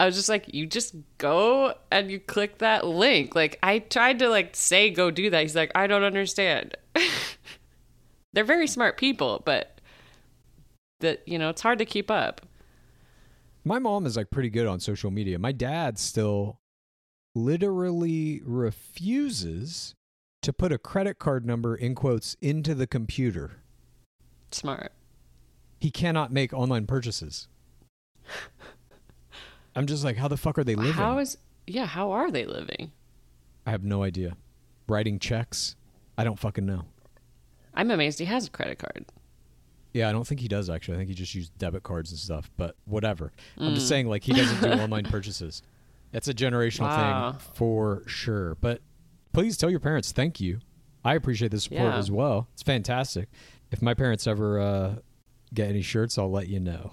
[0.00, 3.34] I was just like, you just go and you click that link.
[3.34, 5.42] Like I tried to like say go do that.
[5.42, 6.76] He's like, I don't understand.
[8.32, 9.73] They're very smart people, but
[11.00, 12.40] that you know it's hard to keep up.
[13.64, 15.38] My mom is like pretty good on social media.
[15.38, 16.60] My dad still
[17.34, 19.94] literally refuses
[20.42, 23.62] to put a credit card number in quotes into the computer.
[24.50, 24.92] Smart.
[25.80, 27.48] He cannot make online purchases.
[29.76, 30.92] I'm just like, how the fuck are they living?
[30.92, 31.86] How is yeah?
[31.86, 32.92] How are they living?
[33.66, 34.36] I have no idea.
[34.86, 35.76] Writing checks?
[36.16, 36.84] I don't fucking know.
[37.74, 39.06] I'm amazed he has a credit card.
[39.94, 40.96] Yeah, I don't think he does actually.
[40.96, 43.32] I think he just used debit cards and stuff, but whatever.
[43.56, 45.62] I'm just saying, like, he doesn't do online purchases.
[46.12, 47.32] That's a generational Wow.
[47.32, 48.56] thing for sure.
[48.56, 48.82] But
[49.32, 50.58] please tell your parents thank you.
[51.04, 51.96] I appreciate the support Yeah.
[51.96, 52.48] as well.
[52.54, 53.28] It's fantastic.
[53.70, 54.94] If my parents ever uh,
[55.54, 56.92] get any shirts, I'll let you know.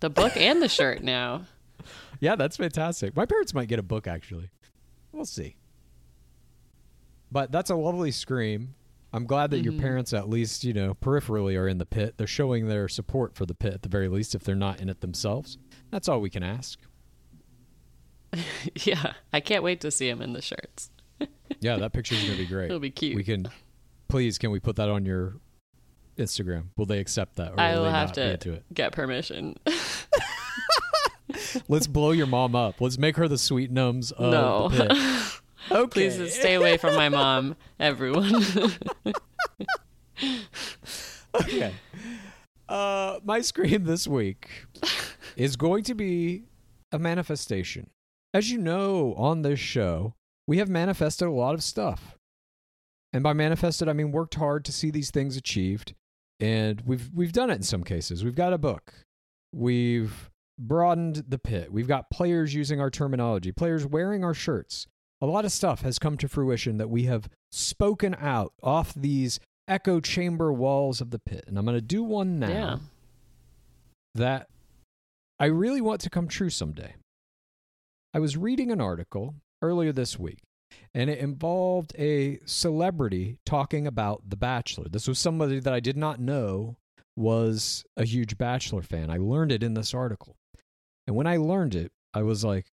[0.00, 1.46] The book and the shirt now.
[2.20, 3.16] Yeah, that's fantastic.
[3.16, 4.50] My parents might get a book actually.
[5.10, 5.56] We'll see.
[7.32, 8.74] But that's a lovely scream.
[9.12, 9.82] I'm glad that your mm-hmm.
[9.82, 12.14] parents, at least, you know, peripherally are in the pit.
[12.16, 14.88] They're showing their support for the pit at the very least, if they're not in
[14.88, 15.58] it themselves.
[15.90, 16.78] That's all we can ask.
[18.74, 20.90] yeah, I can't wait to see him in the shirts.
[21.60, 22.64] Yeah, that picture's going to be great.
[22.64, 23.14] It'll be cute.
[23.14, 23.46] We can,
[24.08, 25.34] please, can we put that on your
[26.18, 26.68] Instagram?
[26.76, 27.52] Will they accept that?
[27.52, 28.64] Or I will have to it?
[28.72, 29.56] get permission.
[31.68, 32.80] Let's blow your mom up.
[32.80, 34.68] Let's make her the sweet gnomes of No.
[34.70, 35.31] the pit.
[35.70, 36.10] Okay.
[36.10, 38.44] Please stay away from my mom, everyone.
[41.34, 41.72] okay.
[42.68, 44.48] Uh, my scream this week
[45.36, 46.44] is going to be
[46.90, 47.90] a manifestation.
[48.34, 50.14] As you know, on this show,
[50.46, 52.16] we have manifested a lot of stuff.
[53.12, 55.94] And by manifested, I mean worked hard to see these things achieved.
[56.40, 58.24] And we've we've done it in some cases.
[58.24, 58.94] We've got a book.
[59.54, 61.72] We've broadened the pit.
[61.72, 64.86] We've got players using our terminology, players wearing our shirts.
[65.22, 69.38] A lot of stuff has come to fruition that we have spoken out off these
[69.68, 71.44] echo chamber walls of the pit.
[71.46, 72.76] And I'm going to do one now yeah.
[74.16, 74.48] that
[75.38, 76.96] I really want to come true someday.
[78.12, 80.40] I was reading an article earlier this week,
[80.92, 84.88] and it involved a celebrity talking about The Bachelor.
[84.90, 86.76] This was somebody that I did not know
[87.16, 89.08] was a huge Bachelor fan.
[89.08, 90.34] I learned it in this article.
[91.06, 92.66] And when I learned it, I was like,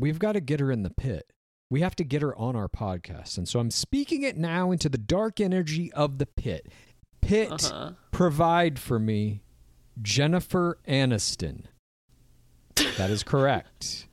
[0.00, 1.32] we've got to get her in the pit.
[1.70, 3.38] We have to get her on our podcast.
[3.38, 6.66] And so I'm speaking it now into the dark energy of the pit.
[7.20, 7.92] Pit, Uh-huh.
[8.10, 9.42] provide for me
[10.02, 11.64] Jennifer Aniston.
[12.96, 14.08] That is correct.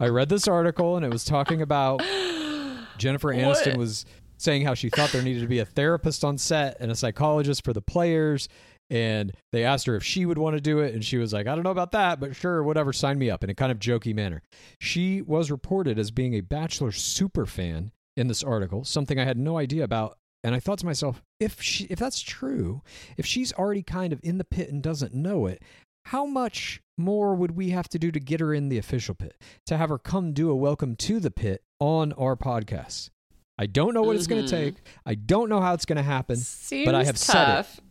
[0.00, 2.00] I read this article and it was talking about
[2.98, 3.76] Jennifer Aniston What?
[3.78, 4.04] was
[4.36, 7.64] saying how she thought there needed to be a therapist on set and a psychologist
[7.64, 8.48] for the players.
[8.92, 10.92] And they asked her if she would want to do it.
[10.92, 13.42] And she was like, I don't know about that, but sure, whatever, sign me up
[13.42, 14.42] in a kind of jokey manner.
[14.78, 19.38] She was reported as being a Bachelor super fan in this article, something I had
[19.38, 20.18] no idea about.
[20.44, 22.82] And I thought to myself, if she, if that's true,
[23.16, 25.62] if she's already kind of in the pit and doesn't know it,
[26.06, 29.40] how much more would we have to do to get her in the official pit
[29.66, 33.08] to have her come do a welcome to the pit on our podcast?
[33.56, 34.64] I don't know what it's going to mm-hmm.
[34.64, 34.74] take.
[35.06, 36.36] I don't know how it's going to happen.
[36.36, 37.82] Seems but I have said it.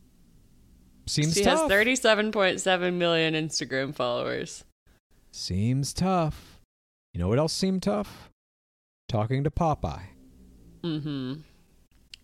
[1.05, 1.11] Tough.
[1.13, 1.69] Seems she tough.
[1.69, 4.63] has 37.7 million Instagram followers.
[5.31, 6.61] Seems tough.
[7.13, 8.29] You know what else seemed tough?
[9.09, 10.03] Talking to Popeye.
[10.83, 11.33] Mm-hmm.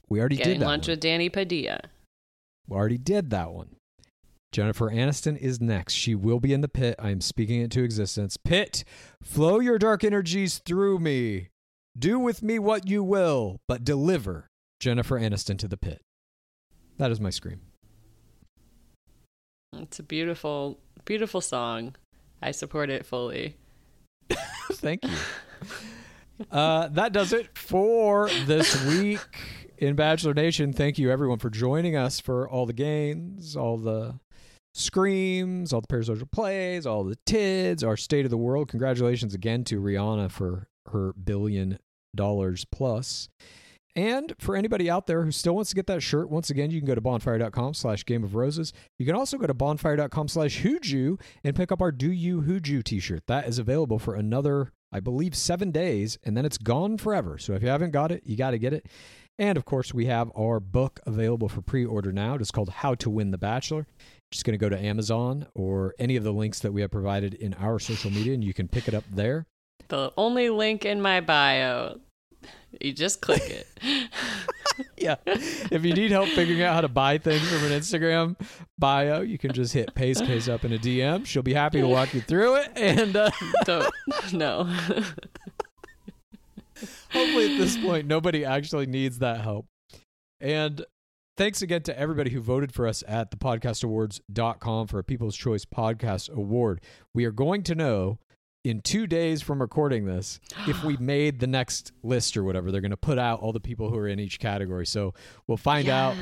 [0.10, 0.66] We already Getting did that.
[0.68, 0.94] lunch one.
[0.94, 1.80] with Danny Padilla.
[2.68, 3.76] We already did that one.
[4.54, 5.94] Jennifer Aniston is next.
[5.94, 6.96] She will be in the pit.
[6.98, 8.38] I am speaking it into existence.
[8.38, 8.84] Pit,
[9.22, 11.50] flow your dark energies through me.
[11.98, 14.48] Do with me what you will, but deliver
[14.80, 16.02] Jennifer Aniston to the pit.
[16.98, 17.62] That is my scream.
[19.74, 21.96] It's a beautiful, beautiful song.
[22.42, 23.58] I support it fully.
[24.74, 25.12] Thank you.
[26.52, 29.20] Uh, that does it for this week
[29.78, 30.74] in Bachelor Nation.
[30.74, 34.20] Thank you, everyone, for joining us for all the gains, all the
[34.74, 38.70] screams, all the parasocial plays, all the tids, our state of the world.
[38.70, 41.80] Congratulations again to Rihanna for her billion
[42.16, 43.30] dollars plus.
[43.98, 46.80] And for anybody out there who still wants to get that shirt, once again, you
[46.80, 48.72] can go to bonfire.com slash game of roses.
[49.00, 52.84] You can also go to bonfire.com slash hooju and pick up our Do You Hooju
[52.84, 53.24] t-shirt.
[53.26, 57.40] That is available for another, I believe, seven days, and then it's gone forever.
[57.40, 58.86] So if you haven't got it, you got to get it.
[59.40, 62.36] And of course, we have our book available for pre-order now.
[62.36, 63.88] It's called How to Win the Bachelor.
[64.30, 67.34] Just going to go to Amazon or any of the links that we have provided
[67.34, 69.48] in our social media, and you can pick it up there.
[69.88, 72.00] The only link in my bio.
[72.82, 73.68] You just click it.
[74.98, 75.16] yeah.
[75.26, 78.36] If you need help figuring out how to buy things from an Instagram
[78.78, 81.26] bio, you can just hit Pace Case up in a DM.
[81.26, 82.72] She'll be happy to walk you through it.
[82.76, 83.32] And uh,
[83.66, 83.94] Don't.
[84.34, 84.64] No.
[87.12, 89.66] hopefully at this point, nobody actually needs that help.
[90.40, 90.86] And
[91.36, 95.66] thanks again to everybody who voted for us at the podcastawards.com for a People's Choice
[95.66, 96.82] Podcast Award.
[97.14, 98.20] We are going to know
[98.70, 102.72] in two days from recording this if we made the next list or whatever.
[102.72, 104.86] They're going to put out all the people who are in each category.
[104.86, 105.14] So
[105.48, 106.16] we'll find out.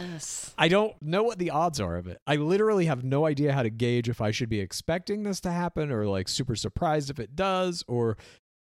[0.58, 2.20] I don't know what the odds are of it.
[2.28, 5.52] I literally have no idea how to gauge if I should be expecting this to
[5.52, 8.18] happen or like super surprised if it does or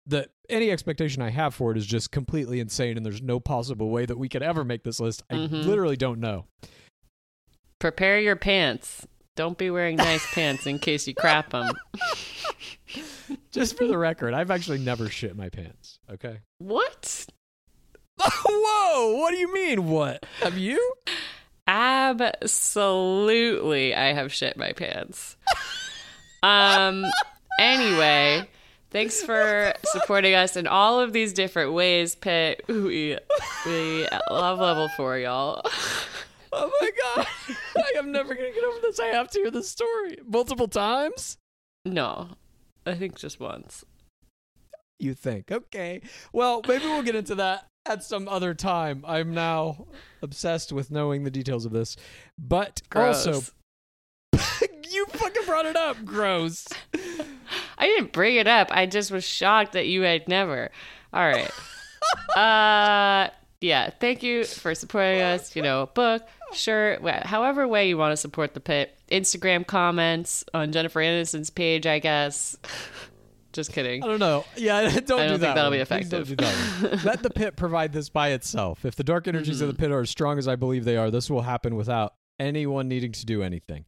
[0.05, 3.89] the any expectation I have for it is just completely insane and there's no possible
[3.89, 5.21] way that we could ever make this list.
[5.29, 5.65] I Mhm.
[5.65, 6.45] literally don't know.
[7.79, 9.05] Prepare your pants.
[9.35, 11.71] Don't be wearing nice pants in case you crap them.
[13.51, 15.99] Just for the record, I've actually never shit my pants.
[16.11, 16.39] Okay.
[16.59, 17.25] What?
[18.19, 19.17] Whoa!
[19.17, 19.87] What do you mean?
[19.87, 20.93] What have you?
[21.67, 25.35] Absolutely, I have shit my pants.
[26.41, 27.05] Um.
[27.59, 28.47] Anyway,
[28.91, 32.63] thanks for supporting us in all of these different ways, Pit.
[32.67, 33.17] We
[33.65, 35.61] we love level four, y'all.
[36.53, 37.27] Oh my god!
[37.77, 38.99] I am never gonna get over this.
[38.99, 41.37] I have to hear this story multiple times.
[41.85, 42.29] No,
[42.87, 43.83] I think just once.
[44.99, 45.51] You think?
[45.51, 46.01] Okay.
[46.33, 49.03] Well, maybe we'll get into that at some other time.
[49.07, 49.87] I'm now
[50.21, 51.95] obsessed with knowing the details of this,
[52.37, 53.27] but Gross.
[53.27, 53.51] also
[54.89, 56.03] you fucking brought it up.
[56.03, 56.67] Gross.
[57.77, 58.69] I didn't bring it up.
[58.71, 60.71] I just was shocked that you had never.
[61.13, 61.51] All right.
[62.37, 63.29] uh
[63.61, 68.17] yeah, thank you for supporting us, you know, book, shirt, however way you want to
[68.17, 68.97] support the pit.
[69.09, 72.57] Instagram comments on Jennifer Aniston's page, I guess.
[73.53, 74.03] Just kidding.
[74.03, 74.45] I don't know.
[74.55, 75.29] Yeah, don't I do don't that.
[75.29, 75.71] think that'll one.
[75.71, 76.27] be effective.
[76.27, 77.01] do that.
[77.05, 78.85] Let the pit provide this by itself.
[78.85, 81.09] If the dark energies of the pit are as strong as I believe they are,
[81.09, 83.85] this will happen without anyone needing to do anything.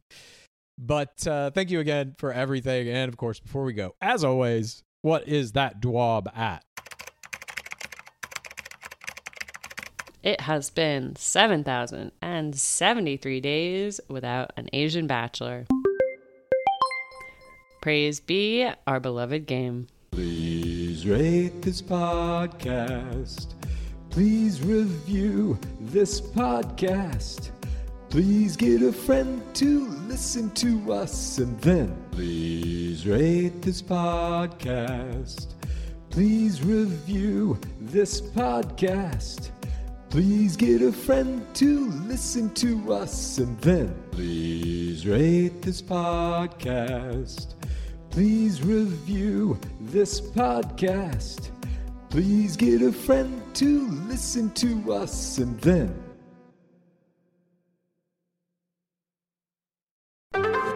[0.76, 2.88] But uh, thank you again for everything.
[2.88, 6.64] And of course, before we go, as always, what is that dwab at?
[10.22, 15.66] It has been 7,073 days without an Asian bachelor.
[17.80, 19.86] Praise be our beloved game.
[20.10, 23.54] Please rate this podcast.
[24.10, 27.50] Please review this podcast.
[28.10, 35.54] Please get a friend to listen to us and then please rate this podcast.
[36.10, 39.52] Please review this podcast.
[40.10, 47.54] Please get a friend to listen to us and then please rate this podcast.
[48.10, 51.50] Please review this podcast.
[52.08, 55.94] Please get a friend to listen to us and then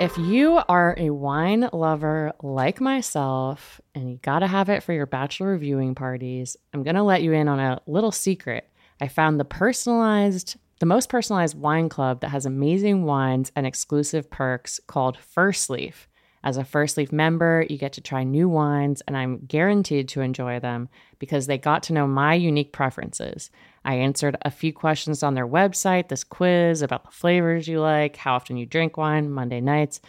[0.01, 4.93] If you are a wine lover like myself and you got to have it for
[4.93, 8.69] your bachelor viewing parties, I'm going to let you in on a little secret.
[9.01, 14.31] I found the personalized, the most personalized wine club that has amazing wines and exclusive
[14.31, 16.09] perks called First Leaf.
[16.45, 20.21] As a First Leaf member, you get to try new wines, and I'm guaranteed to
[20.21, 23.51] enjoy them because they got to know my unique preferences.
[23.83, 28.17] I answered a few questions on their website, this quiz about the flavors you like,
[28.17, 30.03] how often you drink wine, Monday nights,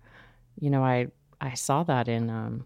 [0.60, 1.08] You know, I
[1.40, 2.66] I saw that in um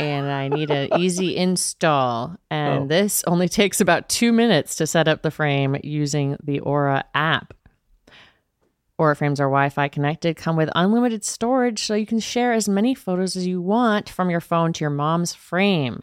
[0.00, 2.36] and I need an easy install.
[2.50, 2.86] And Oh.
[2.86, 7.54] this only takes about two minutes to set up the frame using the Aura app.
[8.98, 12.68] Aura frames are Wi Fi connected, come with unlimited storage, so you can share as
[12.68, 16.02] many photos as you want from your phone to your mom's frame.